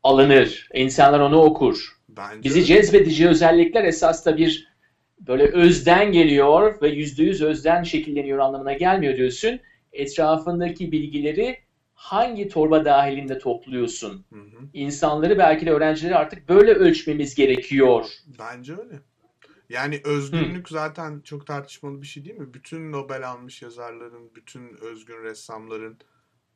[0.02, 0.68] alınır.
[0.74, 1.96] İnsanlar onu okur.
[2.08, 4.68] Bence Bizi cezbedici özellikler esas da bir
[5.20, 9.60] böyle özden geliyor ve yüzde yüz özden şekilleniyor anlamına gelmiyor diyorsun.
[9.92, 11.58] Etrafındaki bilgileri
[11.94, 14.24] hangi torba dahilinde topluyorsun?
[14.32, 14.64] Hı hı.
[14.74, 18.06] İnsanları belki de öğrencileri artık böyle ölçmemiz gerekiyor.
[18.38, 18.94] Bence öyle.
[19.68, 22.54] Yani özgünlük zaten çok tartışmalı bir şey değil mi?
[22.54, 25.98] Bütün Nobel almış yazarların, bütün özgün ressamların,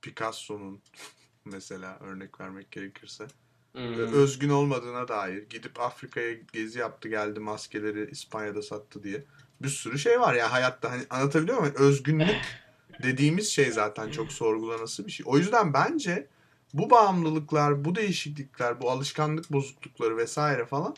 [0.03, 0.83] Picasso'nun
[1.45, 3.27] mesela örnek vermek gerekirse
[3.73, 3.95] Hmm.
[3.99, 9.25] özgün olmadığına dair gidip Afrika'ya gezi yaptı geldi maskeleri İspanya'da sattı diye
[9.63, 11.75] bir sürü şey var ya hayatta hani anlatabiliyor muyum?
[11.79, 12.61] Özgünlük
[13.03, 15.27] dediğimiz şey zaten çok sorgulanası bir şey.
[15.29, 16.27] O yüzden bence
[16.75, 20.97] bu bağımlılıklar, bu değişiklikler, bu alışkanlık bozuklukları vesaire falan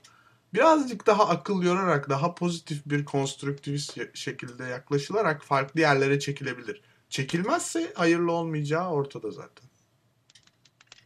[0.55, 6.80] birazcık daha akıl yorarak, daha pozitif bir konstruktivist şekilde yaklaşılarak farklı yerlere çekilebilir.
[7.11, 9.68] Çekilmezse hayırlı olmayacağı ortada zaten.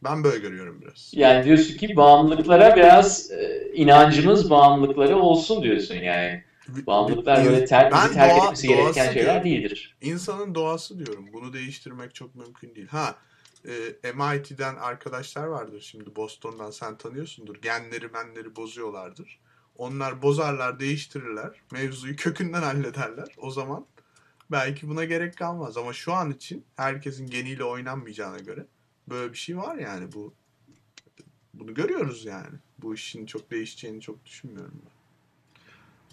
[0.03, 1.11] Ben böyle görüyorum biraz.
[1.15, 6.43] Yani diyorsun ki bağımlılıklara biraz e, inancımız bağımlılıkları olsun diyorsun yani.
[6.67, 9.43] Bağımlılıklar böyle ter, Ben terk doğa- etmesi gereken şeyler diyorum.
[9.43, 9.95] değildir.
[10.01, 11.25] İnsanın doğası diyorum.
[11.33, 12.87] Bunu değiştirmek çok mümkün değil.
[12.87, 13.15] Ha
[13.65, 17.55] e, MIT'den arkadaşlar vardır şimdi Boston'dan sen tanıyorsundur.
[17.55, 19.39] Genleri menleri bozuyorlardır.
[19.75, 21.61] Onlar bozarlar, değiştirirler.
[21.71, 23.35] Mevzuyu kökünden hallederler.
[23.37, 23.85] O zaman
[24.51, 25.77] belki buna gerek kalmaz.
[25.77, 28.65] Ama şu an için herkesin geniyle oynanmayacağına göre
[29.09, 30.33] böyle bir şey var yani bu.
[31.53, 32.57] Bunu görüyoruz yani.
[32.79, 34.96] Bu işin çok değişeceğini çok düşünmüyorum ben.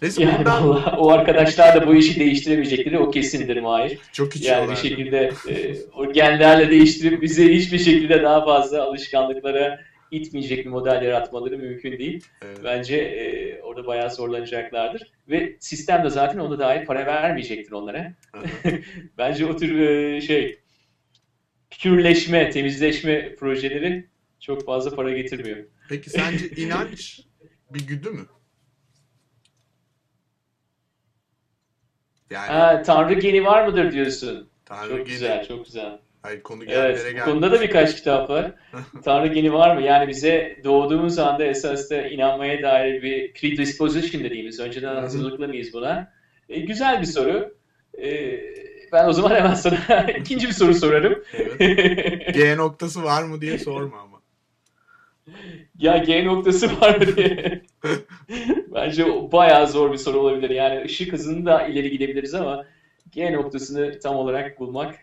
[0.01, 3.97] Neyse Yani buradan vallahi o arkadaşlar da bu işi değiştiremeyecekleri o kesindir Mahir.
[4.11, 4.69] çok Yani içiyorlar.
[4.69, 9.79] bir şekilde e, o genlerle değiştirip bizi hiçbir şekilde daha fazla alışkanlıklara
[10.11, 12.23] itmeyecek bir model yaratmaları mümkün değil.
[12.45, 12.57] Evet.
[12.63, 15.11] Bence e, orada bayağı zorlanacaklardır.
[15.29, 18.13] Ve sistem de zaten ona dair para vermeyecektir onlara.
[19.17, 20.59] Bence o tür e, şey
[21.81, 24.05] pürleşme, temizleşme projeleri
[24.39, 25.57] çok fazla para getirmiyor.
[25.89, 27.19] Peki sence inanç
[27.73, 28.25] bir güdü mü?
[32.29, 34.49] Yani Ha, Tanrı geni var mıdır diyorsun?
[34.65, 35.99] Tanrı Çok geni- güzel, çok güzel.
[36.21, 37.25] Hayır konu Evet, bu geldi.
[37.25, 38.51] konuda da birkaç kitap var.
[39.05, 39.81] Tanrı geni var mı?
[39.81, 46.11] Yani bize doğduğumuz anda esas da inanmaya dair bir predisposition dediğimiz, önceden hazırlıklı mıyız buna?
[46.49, 47.55] E, güzel bir soru.
[48.01, 48.39] E,
[48.91, 49.77] ben o zaman hemen sana
[50.19, 51.23] ikinci bir soru sorarım.
[51.33, 52.33] Evet.
[52.35, 54.14] G noktası var mı diye sorma ama.
[55.77, 57.61] Ya G noktası var mı diye.
[58.73, 60.49] Bence bayağı zor bir soru olabilir.
[60.49, 62.65] Yani ışık hızında ileri gidebiliriz ama
[63.11, 64.95] G noktasını tam olarak bulmak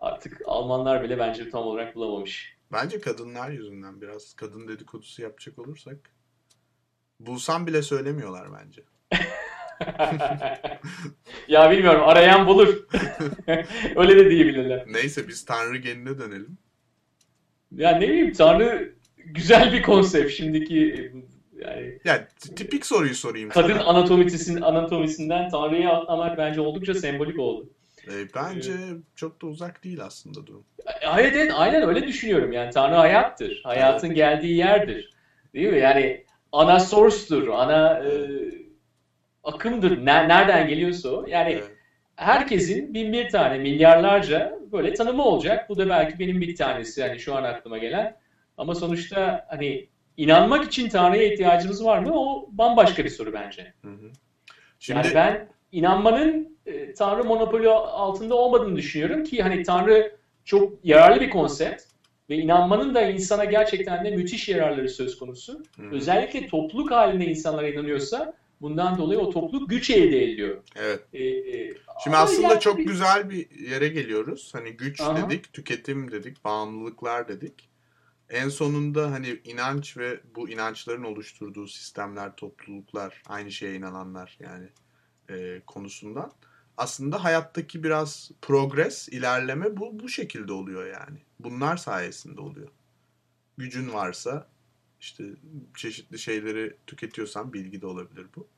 [0.00, 2.56] artık Almanlar bile bence tam olarak bulamamış.
[2.72, 5.98] Bence kadınlar yüzünden biraz kadın dedikodusu yapacak olursak.
[7.20, 8.82] Bulsam bile söylemiyorlar bence.
[11.48, 12.86] ya bilmiyorum arayan bulur.
[13.96, 14.84] Öyle de diyebilirler.
[14.86, 16.58] Neyse biz Tanrı genine dönelim.
[17.72, 18.94] Ya ne bileyim Tanrı
[19.26, 21.12] güzel bir konsept şimdiki
[21.64, 23.84] yani Ya t- tipik soruyu sorayım kadın sana.
[23.84, 27.70] anatomisinden anatomisinden Tanrı'ya atlamak bence oldukça sembolik oldu.
[28.08, 28.72] Ee, bence
[29.16, 30.64] çok da uzak değil aslında durum.
[31.04, 32.52] Hayır evet, aynen öyle düşünüyorum.
[32.52, 33.60] Yani Tanrı hayattır.
[33.64, 35.12] Hayatın geldiği yerdir.
[35.54, 35.78] Değil mi?
[35.78, 38.10] Yani ana source'tur, ana e,
[39.44, 39.98] akımdır.
[40.06, 41.26] Ne- nereden geliyorsa o.
[41.28, 41.70] Yani Evet.
[42.16, 45.68] herkesin bin bir tane, milyarlarca böyle tanımı olacak.
[45.68, 48.16] Bu da belki benim bir tanesi yani şu an aklıma gelen.
[48.62, 52.10] Ama sonuçta hani inanmak için Tanrı'ya ihtiyacımız var mı?
[52.14, 53.72] O bambaşka bir soru bence.
[53.82, 54.10] Hı hı.
[54.78, 61.20] Şimdi Yani ben inanmanın e, Tanrı monopoli altında olmadığını düşünüyorum ki hani Tanrı çok yararlı
[61.20, 61.82] bir konsept
[62.30, 65.62] ve inanmanın da insana gerçekten de müthiş yararları söz konusu.
[65.76, 65.82] Hı.
[65.92, 70.62] Özellikle topluluk halinde insanlara inanıyorsa bundan dolayı o topluluk güç elde ediyor.
[70.76, 71.00] Evet.
[71.12, 74.50] E, e, Şimdi aslında yani çok bir- güzel bir yere geliyoruz.
[74.54, 75.16] Hani güç Aha.
[75.30, 77.71] dedik, tüketim dedik, bağımlılıklar dedik.
[78.30, 84.68] En sonunda hani inanç ve bu inançların oluşturduğu sistemler, topluluklar, aynı şeye inananlar yani
[85.30, 86.32] e, konusundan.
[86.76, 91.18] Aslında hayattaki biraz progres, ilerleme bu bu şekilde oluyor yani.
[91.38, 92.68] Bunlar sayesinde oluyor.
[93.56, 94.48] Gücün varsa
[95.00, 95.24] işte
[95.76, 98.48] çeşitli şeyleri tüketiyorsan bilgi de olabilir bu.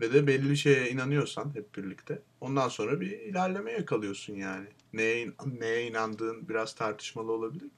[0.00, 4.68] Ve de belli şeye inanıyorsan hep birlikte ondan sonra bir ilerleme yakalıyorsun yani.
[4.92, 7.70] Neye, neye inandığın biraz tartışmalı olabilir.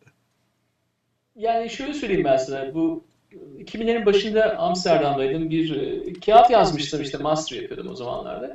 [1.37, 2.75] Yani şöyle söyleyeyim ben sana.
[2.75, 3.05] Bu
[3.59, 5.51] 2000'lerin başında Amsterdam'daydım.
[5.51, 8.55] Bir e, kağıt yazmıştım işte master yapıyordum o zamanlarda.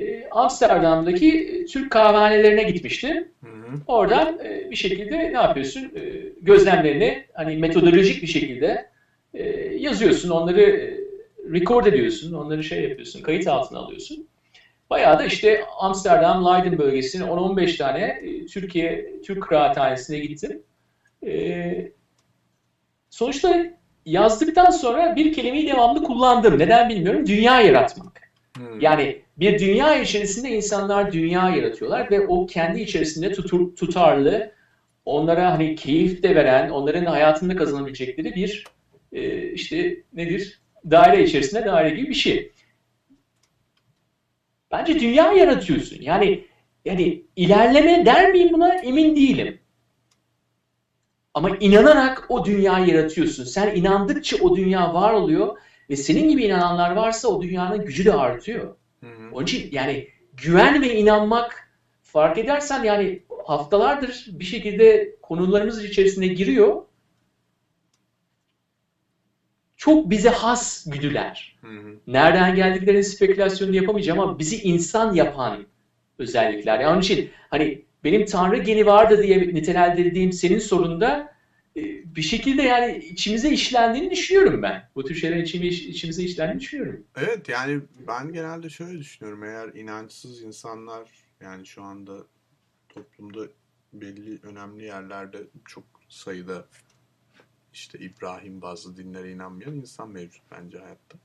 [0.00, 3.28] E, Amsterdam'daki Türk kahvehanelerine gitmiştim.
[3.40, 3.80] Hı hı.
[3.86, 5.80] Oradan e, bir şekilde ne yapıyorsun?
[5.80, 6.00] E,
[6.42, 8.88] gözlemlerini hani metodolojik bir şekilde
[9.34, 9.44] e,
[9.76, 10.30] yazıyorsun.
[10.30, 10.98] Onları e,
[11.52, 12.32] record ediyorsun.
[12.32, 13.22] Onları şey yapıyorsun.
[13.22, 14.26] Kayıt altına alıyorsun.
[14.90, 20.62] Bayağı da işte Amsterdam, Leiden bölgesine 10-15 tane e, Türkiye Türk kıraathanesine gittim.
[21.26, 21.92] E,
[23.12, 23.66] sonuçta
[24.06, 26.58] yazdıktan sonra bir kelimeyi devamlı kullandım.
[26.58, 27.26] Neden bilmiyorum.
[27.26, 28.32] Dünya yaratmak.
[28.80, 34.52] Yani bir dünya içerisinde insanlar dünya yaratıyorlar ve o kendi içerisinde tutur, tutarlı,
[35.04, 38.64] onlara hani keyif de veren, onların hayatında kazanabilecekleri bir
[39.12, 40.60] e, işte nedir?
[40.90, 42.52] Daire içerisinde daire gibi bir şey.
[44.70, 46.02] Bence dünya yaratıyorsun.
[46.02, 46.44] Yani
[46.84, 49.61] yani ilerleme der miyim buna emin değilim.
[51.34, 53.44] Ama inanarak o dünyayı yaratıyorsun.
[53.44, 55.58] Sen inandıkça o dünya var oluyor
[55.90, 58.76] ve senin gibi inananlar varsa o dünyanın gücü de artıyor.
[59.00, 59.30] Hı hı.
[59.32, 61.72] Onun için yani güven ve inanmak
[62.02, 66.82] fark edersen yani haftalardır bir şekilde konularımız içerisine giriyor.
[69.76, 71.56] Çok bize has güdüler.
[71.60, 71.98] Hı hı.
[72.06, 75.66] Nereden geldiklerinin spekülasyonunu yapamayacağım ama bizi insan yapan
[76.18, 76.80] özellikler.
[76.80, 81.32] Yani onun için hani benim Tanrı geni vardı diye nitelendirdiğim senin sorunda
[81.76, 81.82] e,
[82.16, 84.88] bir şekilde yani içimize işlendiğini düşünüyorum ben.
[84.94, 87.04] Bu tür içime, içimize işlendiğini düşünüyorum.
[87.16, 89.44] Evet yani ben genelde şöyle düşünüyorum.
[89.44, 92.16] Eğer inançsız insanlar yani şu anda
[92.88, 93.40] toplumda
[93.92, 96.66] belli önemli yerlerde çok sayıda
[97.72, 101.18] işte İbrahim bazı dinlere inanmayan insan mevcut bence hayatta.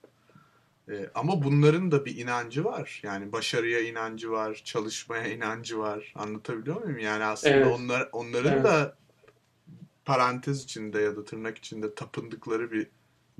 [0.90, 3.00] Ee, ama bunların da bir inancı var.
[3.04, 6.14] Yani başarıya inancı var, çalışmaya inancı var.
[6.16, 7.00] Anlatabiliyor muyum?
[7.00, 7.68] Yani aslında Evet.
[7.68, 8.64] onlar onların Evet.
[8.64, 8.98] da
[10.06, 12.88] parantez içinde ya da tırnak içinde tapındıkları bir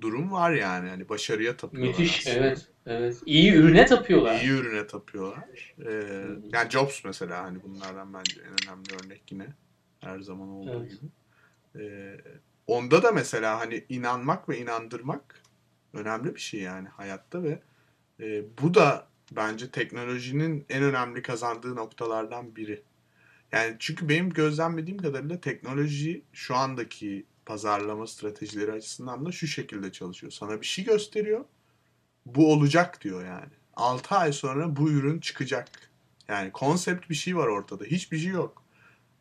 [0.02, 0.90] durum var yani.
[0.90, 2.46] Hani başarıya tapıyorlar Müthiş, aslında.
[2.46, 2.68] evet.
[2.86, 3.18] Evet.
[3.26, 4.42] İyi ürüne tapıyorlar.
[4.42, 5.76] İyi ürüne tapıyorlar.
[5.86, 6.24] Ee,
[6.54, 9.48] yani Jobs mesela hani bunlardan bence en önemli örnek yine
[10.00, 10.92] her zaman olduğu Evet.
[10.92, 11.10] gibi.
[11.84, 12.18] Ee,
[12.68, 15.42] onda da mesela hani inanmak ve inandırmak
[15.94, 17.62] önemli bir şey yani hayatta ve
[18.20, 22.84] e, bu da bence teknolojinin en önemli kazandığı noktalardan biri.
[23.52, 30.32] Yani çünkü benim gözlemlediğim kadarıyla teknoloji şu andaki pazarlama stratejileri açısından da şu şekilde çalışıyor.
[30.32, 31.46] Sana bir şey gösteriyor.
[32.26, 33.54] Bu olacak diyor yani.
[33.76, 35.70] 6 ay sonra bu ürün çıkacak.
[36.28, 37.84] Yani konsept bir şey var ortada.
[37.84, 38.64] Hiçbir şey yok.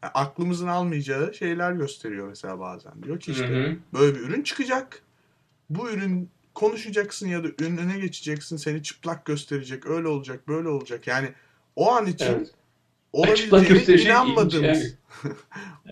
[0.02, 3.02] Yani aklımızın almayacağı şeyler gösteriyor mesela bazen.
[3.02, 3.76] Diyor ki işte Hı hı.
[3.92, 5.02] böyle bir ürün çıkacak.
[5.70, 8.56] Bu ürün konuşacaksın ya da önüne geçeceksin.
[8.56, 9.86] Seni çıplak gösterecek.
[9.86, 11.06] Öyle olacak, böyle olacak.
[11.06, 11.28] Yani
[11.76, 12.50] o an için Evet.
[13.12, 14.94] Olabileceğine inanmadığımız ilginç,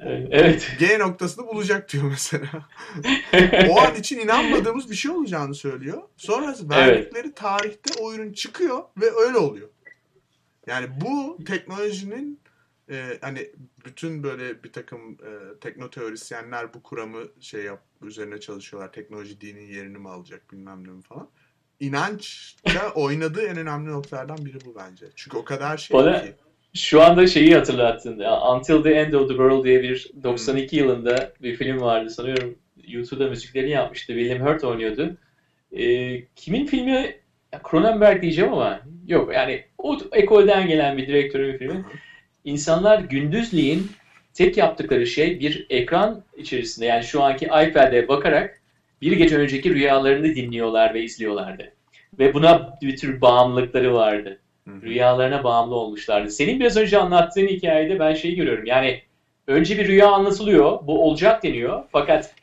[0.03, 0.29] Evet.
[0.31, 0.73] evet.
[0.79, 2.69] G noktasını bulacak diyor mesela.
[3.69, 6.03] o an için inanmadığımız bir şey olacağını söylüyor.
[6.17, 9.69] Sonra verdikleri tarihte o ürün çıkıyor ve öyle oluyor.
[10.67, 12.41] Yani bu teknolojinin
[12.91, 13.51] e, hani
[13.85, 18.93] bütün böyle bir takım e, teknoteorisyenler bu kuramı şey yap üzerine çalışıyorlar.
[18.93, 21.28] Teknoloji dinin yerini mi alacak bilmem ne mi falan.
[21.80, 25.07] İnançla oynadığı en önemli noktalardan biri bu bence.
[25.16, 26.35] Çünkü o kadar şey Bana- ki.
[26.74, 28.18] Şu anda şeyi hatırlattın.
[28.55, 32.11] Until the End of the World diye bir 92 yılında bir film vardı.
[32.11, 34.12] Sanıyorum YouTube'da müziklerini yapmıştı.
[34.12, 35.16] William Hurt oynuyordu.
[35.72, 37.20] Ee, kimin filmi?
[37.70, 39.35] Cronenberg diyeceğim ama yok.
[39.35, 41.85] Yani o ekolden gelen bir direktörün bir filmi.
[42.45, 43.90] İnsanlar gündüzleyin
[44.34, 48.61] tek yaptıkları şey bir ekran içerisinde yani şu anki iPad'e bakarak
[49.03, 51.72] bir gece önceki rüyalarını dinliyorlar ve izliyorlardı.
[52.18, 56.30] Ve buna bir tür bağımlılıkları vardı Hı rüyalarına bağımlı olmuşlardı.
[56.30, 58.66] Senin biraz önce anlattığın hikayede ben şeyi görüyorum.
[58.66, 59.03] Yani
[59.47, 61.84] önce bir rüya anlatılıyor, bu olacak deniyor.
[61.92, 62.34] Fakat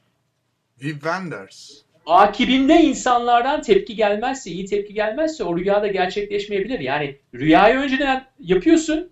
[0.80, 1.72] Wim Wenders.
[2.06, 6.80] akibinde insanlardan tepki gelmezse, iyi tepki gelmezse o rüya da gerçekleşmeyebilir.
[6.80, 9.12] Yani rüyayı önceden yapıyorsun.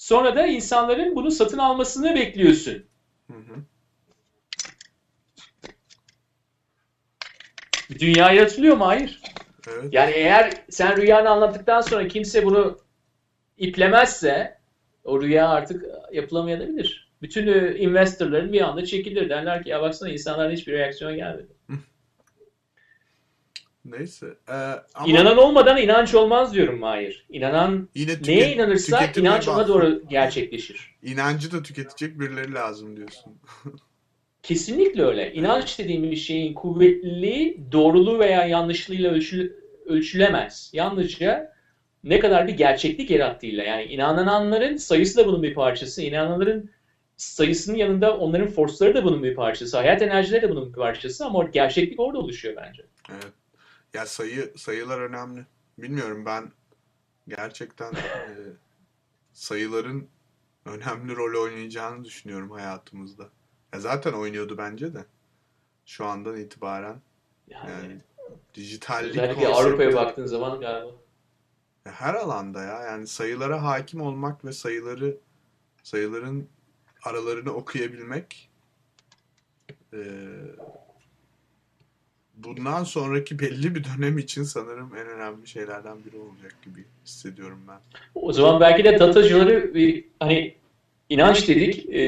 [0.00, 2.84] Sonra da insanların bunu satın almasını bekliyorsun.
[3.26, 3.56] Hı hı.
[7.98, 8.86] Dünya yaratılıyor mu?
[8.86, 9.20] Hayır.
[9.68, 9.92] Evet.
[9.92, 12.78] Yani eğer sen rüyanı anlattıktan sonra kimse bunu
[13.58, 14.58] iplemezse
[15.04, 17.10] o rüya artık yapılamayabilir.
[17.22, 19.28] Bütün e, investorların bir anda çekilir.
[19.28, 21.52] Derler ki ya baksana insanların hiçbir reaksiyon gelmedi.
[23.84, 24.26] Neyse.
[24.48, 27.26] Ee, ama İnanan olmadan inanç olmaz diyorum Mahir.
[27.30, 30.94] İnanan yine tüket- neye inanırsa inanç ona doğru gerçekleşir.
[31.02, 33.32] İnancı da tüketecek birileri lazım diyorsun.
[34.42, 35.32] Kesinlikle öyle.
[35.32, 39.52] İnanç dediğimiz şeyin kuvvetliliği doğruluğu veya yanlışlığıyla ölçü-
[39.86, 40.70] ölçülemez.
[40.72, 41.52] Yalnızca
[42.04, 43.64] ne kadar bir gerçeklik yarattığıyla.
[43.64, 46.02] Yani inananların sayısı da bunun bir parçası.
[46.02, 46.70] İnananların
[47.16, 49.76] sayısının yanında onların forsları da bunun bir parçası.
[49.76, 52.82] Hayat enerjileri de bunun bir parçası ama gerçeklik orada oluşuyor bence.
[53.10, 53.32] Evet.
[53.94, 55.46] Ya sayı sayılar önemli.
[55.78, 56.52] Bilmiyorum ben
[57.28, 58.34] gerçekten e,
[59.32, 60.08] sayıların
[60.64, 63.28] önemli rol oynayacağını düşünüyorum hayatımızda.
[63.72, 65.04] Ya zaten oynuyordu bence de.
[65.86, 67.00] Şu andan itibaren
[67.48, 68.00] Yani, yani
[68.54, 70.92] dijitallik özellikle Avrupa'ya baktığın zaman galiba.
[71.86, 72.82] Ya Her alanda ya.
[72.82, 75.16] Yani sayılara hakim olmak ve sayıları
[75.82, 76.48] sayıların
[77.02, 78.50] aralarını okuyabilmek
[79.92, 80.00] eee,
[82.44, 87.78] bundan sonraki belli bir dönem için sanırım en önemli şeylerden biri olacak gibi hissediyorum ben.
[88.14, 90.54] O zaman belki de datacıları bir hani
[91.08, 91.86] inanç dedik.
[91.94, 92.00] E,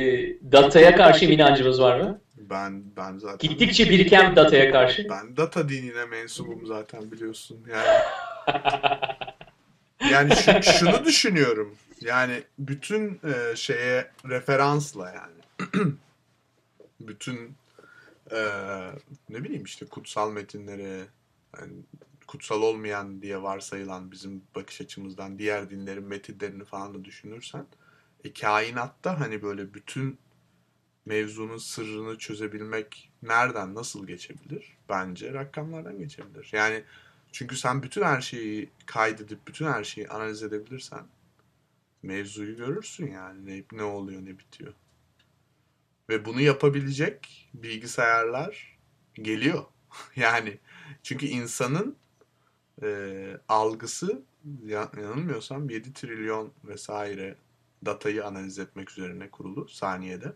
[0.52, 2.20] dataya karşı bir inancımız var mı?
[2.36, 5.06] Ben ben zaten Gittikçe biriken dataya karşı.
[5.10, 7.58] ben data dinine mensubum zaten biliyorsun.
[7.72, 7.98] Yani
[10.12, 11.74] yani şu- şunu düşünüyorum.
[12.00, 15.72] Yani bütün e, şeye referansla yani.
[17.00, 17.54] bütün
[18.32, 18.40] e,
[19.28, 21.06] ne bileyim işte kutsal metinlere
[21.58, 21.72] yani
[22.26, 27.66] kutsal olmayan diye varsayılan bizim bakış açımızdan diğer dinlerin metinlerini falan da düşünürsen
[28.24, 30.18] e, kainatta hani böyle bütün
[31.06, 34.76] mevzunun sırrını çözebilmek nereden nasıl geçebilir?
[34.88, 36.48] Bence rakamlardan geçebilir.
[36.52, 36.84] Yani
[37.32, 41.06] çünkü sen bütün her şeyi kaydedip bütün her şeyi analiz edebilirsen
[42.02, 44.74] mevzuyu görürsün yani ne, ne oluyor ne bitiyor.
[46.12, 48.78] Ve bunu yapabilecek bilgisayarlar
[49.14, 49.64] geliyor.
[50.16, 50.58] yani
[51.02, 51.96] çünkü insanın
[52.82, 54.22] e, algısı
[54.66, 57.36] ya- yanılmıyorsam 7 trilyon vesaire
[57.86, 60.32] datayı analiz etmek üzerine kurulu saniyede.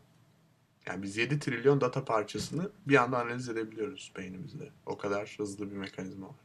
[0.87, 4.71] Yani biz 7 trilyon data parçasını bir anda analiz edebiliyoruz beynimizde.
[4.87, 6.37] O kadar hızlı bir mekanizma var.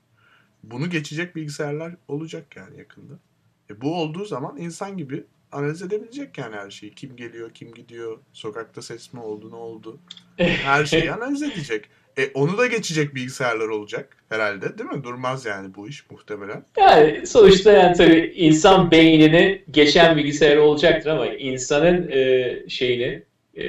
[0.64, 3.14] Bunu geçecek bilgisayarlar olacak yani yakında.
[3.70, 6.94] E bu olduğu zaman insan gibi analiz edebilecek yani her şeyi.
[6.94, 10.00] Kim geliyor, kim gidiyor, sokakta ses mi oldu, ne oldu.
[10.38, 11.86] Her şeyi analiz edecek.
[12.18, 15.04] E onu da geçecek bilgisayarlar olacak herhalde değil mi?
[15.04, 16.66] Durmaz yani bu iş muhtemelen.
[16.78, 23.24] Yani sonuçta yani tabii insan beynini geçen bilgisayar olacaktır ama insanın e, şeyini
[23.58, 23.64] e,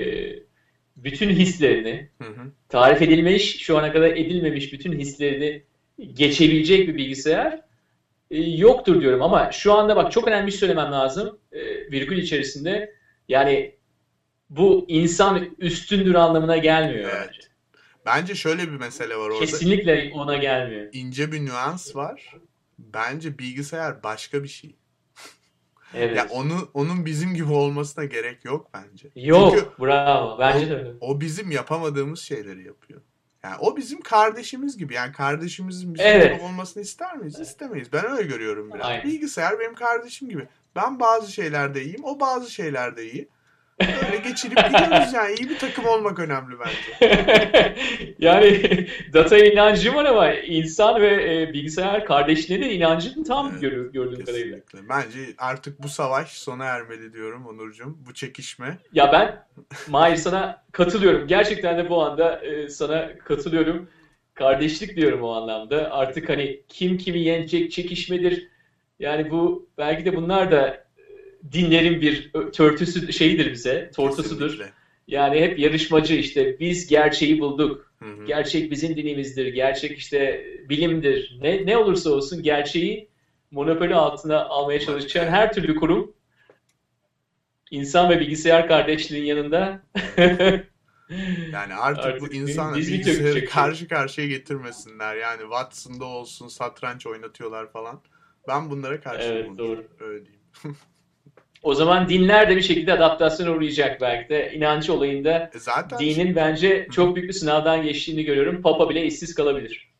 [0.96, 2.52] bütün hislerini Hı hı.
[2.68, 5.62] tarif edilmiş, şu ana kadar edilmemiş bütün hislerini
[6.14, 7.60] geçebilecek bir bilgisayar
[8.30, 11.60] e, yoktur diyorum ama şu anda bak çok önemli bir şey söylemem lazım e,
[11.90, 12.94] virgül içerisinde
[13.28, 13.76] yani
[14.50, 17.28] bu insan üstündür anlamına gelmiyor Evet.
[17.28, 17.48] bence.
[18.06, 19.40] Bence şöyle bir mesele var orada.
[19.40, 20.88] Kesinlikle ona gelmiyor.
[20.92, 22.36] İnce bir nüans var.
[22.78, 24.76] Bence bilgisayar başka bir şey.
[25.94, 26.16] Evet.
[26.16, 29.08] Ya onu onun bizim gibi olmasına gerek yok bence.
[29.16, 30.38] Yok, Çünkü bravo.
[30.38, 30.92] Bence de öyle.
[31.00, 33.00] o bizim yapamadığımız şeyleri yapıyor.
[33.44, 34.94] Yani o bizim kardeşimiz gibi.
[34.94, 36.40] Yani kardeşimizin bizim Evet.
[36.42, 37.38] olmasını ister miyiz?
[37.40, 37.92] İstemeyiz.
[37.92, 38.86] Ben öyle görüyorum biraz.
[38.86, 39.04] Aynen.
[39.04, 40.48] Bilgisayar benim kardeşim gibi.
[40.76, 43.28] Ben bazı şeylerde iyiyim, o bazı şeylerde iyi.
[43.80, 45.34] Öyle geçirip gidiyoruz yani.
[45.34, 47.74] İyi bir takım olmak önemli bence.
[48.18, 53.92] yani data inancı var ama insan ve e, bilgisayar kardeşliğine de inancın tam Evet, görü-
[53.92, 54.58] gördüğüm kadarıyla.
[54.88, 57.96] Bence artık bu savaş sona ermeli diyorum Onurcuğum.
[58.06, 58.78] Bu çekişme.
[58.92, 59.44] Ya ben
[59.88, 61.26] Mahir sana katılıyorum.
[61.26, 63.88] Gerçekten de bu anda e, sana katılıyorum.
[64.34, 65.90] Kardeşlik diyorum o anlamda.
[65.92, 68.48] Artık hani kim kimi yenecek çekişmedir.
[69.02, 70.82] Yani bu belki de bunlar da e,
[71.52, 74.50] dinlerin bir törtüsü şeyidir bize, tortusudur.
[74.50, 74.72] Kesinlikle.
[75.06, 77.92] Yani hep yarışmacı işte biz gerçeği bulduk.
[77.98, 78.26] Hı hı.
[78.26, 79.46] Gerçek bizim dinimizdir.
[79.46, 81.38] Gerçek işte bilimdir.
[81.40, 83.08] Ne ne olursa olsun gerçeği
[83.50, 86.14] monopoli altına almaya çalışan her türlü kurum
[87.70, 89.82] insan ve bilgisayar kardeşliğin yanında
[91.52, 95.16] Yani artık, Artık bu insan bilgisayarı karşı karşıya getirmesinler.
[95.16, 98.00] Yani Watson'da olsun satranç oynatıyorlar falan.
[98.48, 99.36] Ben bunlara karşıyım.
[99.36, 99.84] Evet, doğru.
[100.00, 100.42] Öyle diyeyim.
[101.62, 104.52] O zaman dinler de bir şekilde adaptasyona uğrayacak belki de.
[104.54, 108.62] İnancı olayında E zaten dinin bence çok büyük bir sınavdan geçtiğini görüyorum.
[108.62, 109.92] Papa bile işsiz kalabilir.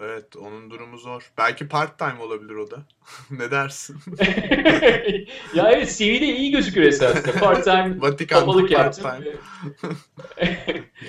[0.00, 1.32] evet onun durumu zor.
[1.38, 2.76] Belki part time olabilir o da.
[3.30, 3.96] ne dersin?
[5.54, 7.32] ya evet CV'de iyi gözükür esasında.
[7.40, 9.04] Part-time Vatikan'da papalık part yaptım.
[9.22, 9.36] time.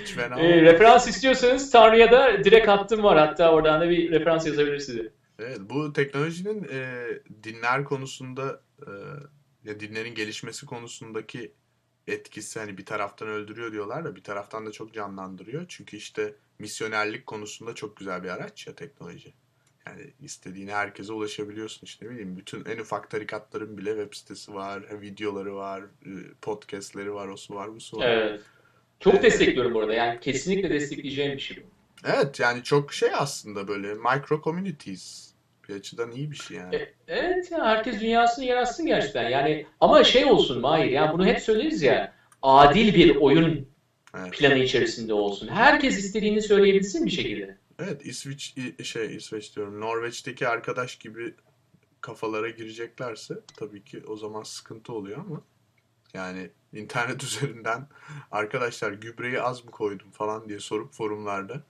[0.02, 3.18] Hiç fena E, referans istiyorsanız Tanrı'ya da direkt hattım var.
[3.18, 5.12] Hatta oradan da bir referans yazabilir size.
[5.38, 7.06] Evet, bu teknolojinin e,
[7.42, 8.90] dinler konusunda e,
[9.64, 11.52] ya dinlerin gelişmesi konusundaki
[12.06, 15.64] etkisi hani bir taraftan öldürüyor diyorlar da bir taraftan da çok canlandırıyor.
[15.68, 19.34] Çünkü işte misyonerlik konusunda çok güzel bir araç ya teknoloji.
[19.86, 25.00] Yani istediğine herkese ulaşabiliyorsun işte ne bileyim bütün en ufak tarikatların bile web sitesi var,
[25.00, 26.10] videoları var, e,
[26.42, 28.08] podcastleri var, o su var, bu su var.
[28.08, 28.40] Evet.
[29.00, 29.94] Çok destekliyorum bu arada.
[29.94, 31.66] Yani kesinlikle destekleyeceğim bir şey bu.
[32.04, 35.25] Evet yani çok şey aslında böyle micro communities
[35.68, 36.76] bir açıdan iyi bir şey yani.
[36.76, 39.28] E, Evet ya herkes dünyasını yaratsın gerçekten.
[39.28, 42.12] Yani ama şey olsun Mahir yani bunu hep söyleriz ya.
[42.42, 43.68] Adil bir oyun
[44.18, 44.32] Evet.
[44.32, 45.48] planı içerisinde olsun.
[45.48, 47.58] Herkes istediğini söyleyebilsin bir şekilde.
[47.78, 51.34] Evet İsviç şey İsveç diyorum Norveç'teki arkadaş gibi
[52.00, 55.42] kafalara gireceklerse tabii ki o zaman sıkıntı oluyor ama
[56.14, 57.86] yani internet üzerinden
[58.30, 61.62] arkadaşlar gübreyi az mı koydum falan diye sorup forumlarda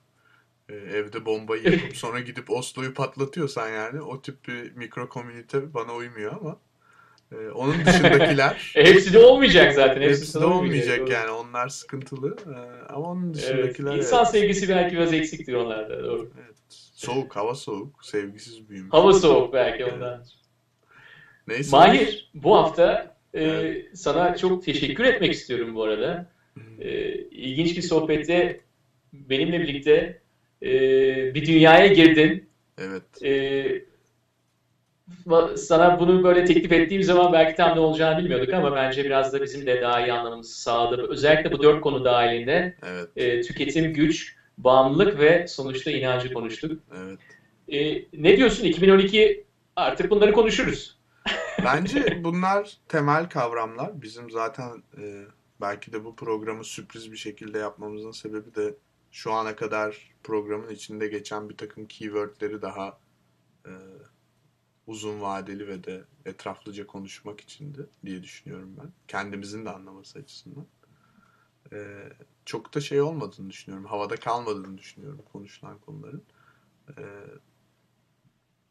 [0.68, 5.94] e, evde bombayı yapıp sonra gidip Oslo'yu patlatıyorsan yani o tip bir mikro komünite bana
[5.94, 6.60] uymuyor ama
[7.32, 10.02] e, onun dışındakiler hepsi de olmayacak zaten.
[10.02, 11.12] Hepsi, hepsi de olmayacak Doğru.
[11.12, 13.36] yani onlar sıkıntılı E, ama onun Evet.
[13.36, 14.28] dışındakiler İnsan evet.
[14.28, 16.04] sevgisi belki biraz eksiktir onlarda.
[16.04, 16.30] Doğru.
[16.44, 16.56] Evet.
[16.94, 18.92] Soğuk, hava soğuk, sevgisiz büyümüş.
[18.92, 20.24] Hava soğuk belki ondan.
[21.48, 21.76] Neyse.
[21.76, 23.86] Mahir bu hafta e, Evet.
[23.94, 26.30] sana çok teşekkür etmek istiyorum bu arada.
[26.80, 28.60] E, ilginç bir sohbette
[29.12, 30.20] benimle birlikte
[30.62, 30.68] e,
[31.34, 32.48] bir dünyaya girdin.
[32.78, 33.22] Evet.
[33.22, 33.84] E,
[35.56, 39.42] sana bunu böyle teklif ettiğim zaman belki tam ne olacağını bilmiyorduk ama bence biraz da
[39.42, 41.06] bizim de daha iyi anlamamızı sağladı.
[41.08, 43.08] Özellikle bu dört konu dahilinde Evet.
[43.16, 46.82] e, tüketim, güç, bağımlılık ve sonuçta inancı konuştuk.
[46.96, 47.18] Evet.
[47.68, 49.44] E, ne diyorsun 2012
[49.76, 50.96] artık bunları konuşuruz.
[51.64, 54.02] Bence bunlar temel kavramlar.
[54.02, 55.24] Bizim zaten e,
[55.60, 58.74] belki de bu programı sürpriz bir şekilde yapmamızın sebebi de
[59.12, 62.98] şu ana kadar programın içinde geçen bir takım keywordleri daha
[63.66, 63.72] e,
[64.86, 68.92] uzun vadeli ve de etraflıca konuşmak içindi diye düşünüyorum ben.
[69.08, 70.66] Kendimizin de anlaması açısından.
[71.72, 72.08] E,
[72.44, 73.86] çok da şey olmadığını düşünüyorum.
[73.86, 76.22] Havada kalmadığını düşünüyorum konuşulan konuların.
[76.98, 77.02] E,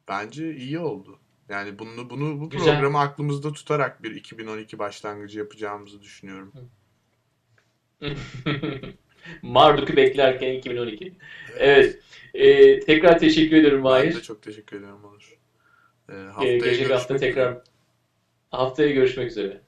[0.08, 1.20] bence iyi oldu.
[1.50, 2.76] Yani bunu bunu bu Güzel.
[2.76, 6.54] programı aklımızda tutarak bir 2012 başlangıcı yapacağımızı düşünüyorum.
[9.42, 11.14] Marduk'u beklerken 2012.
[11.58, 12.00] Evet.
[12.34, 14.22] E, tekrar teşekkür ederim Ben de Mahir.
[14.22, 15.38] çok teşekkür ederim Onur.
[16.10, 17.58] E, haftaya gelecek hafta tekrar
[18.52, 19.62] haftaya görüşmek üzere.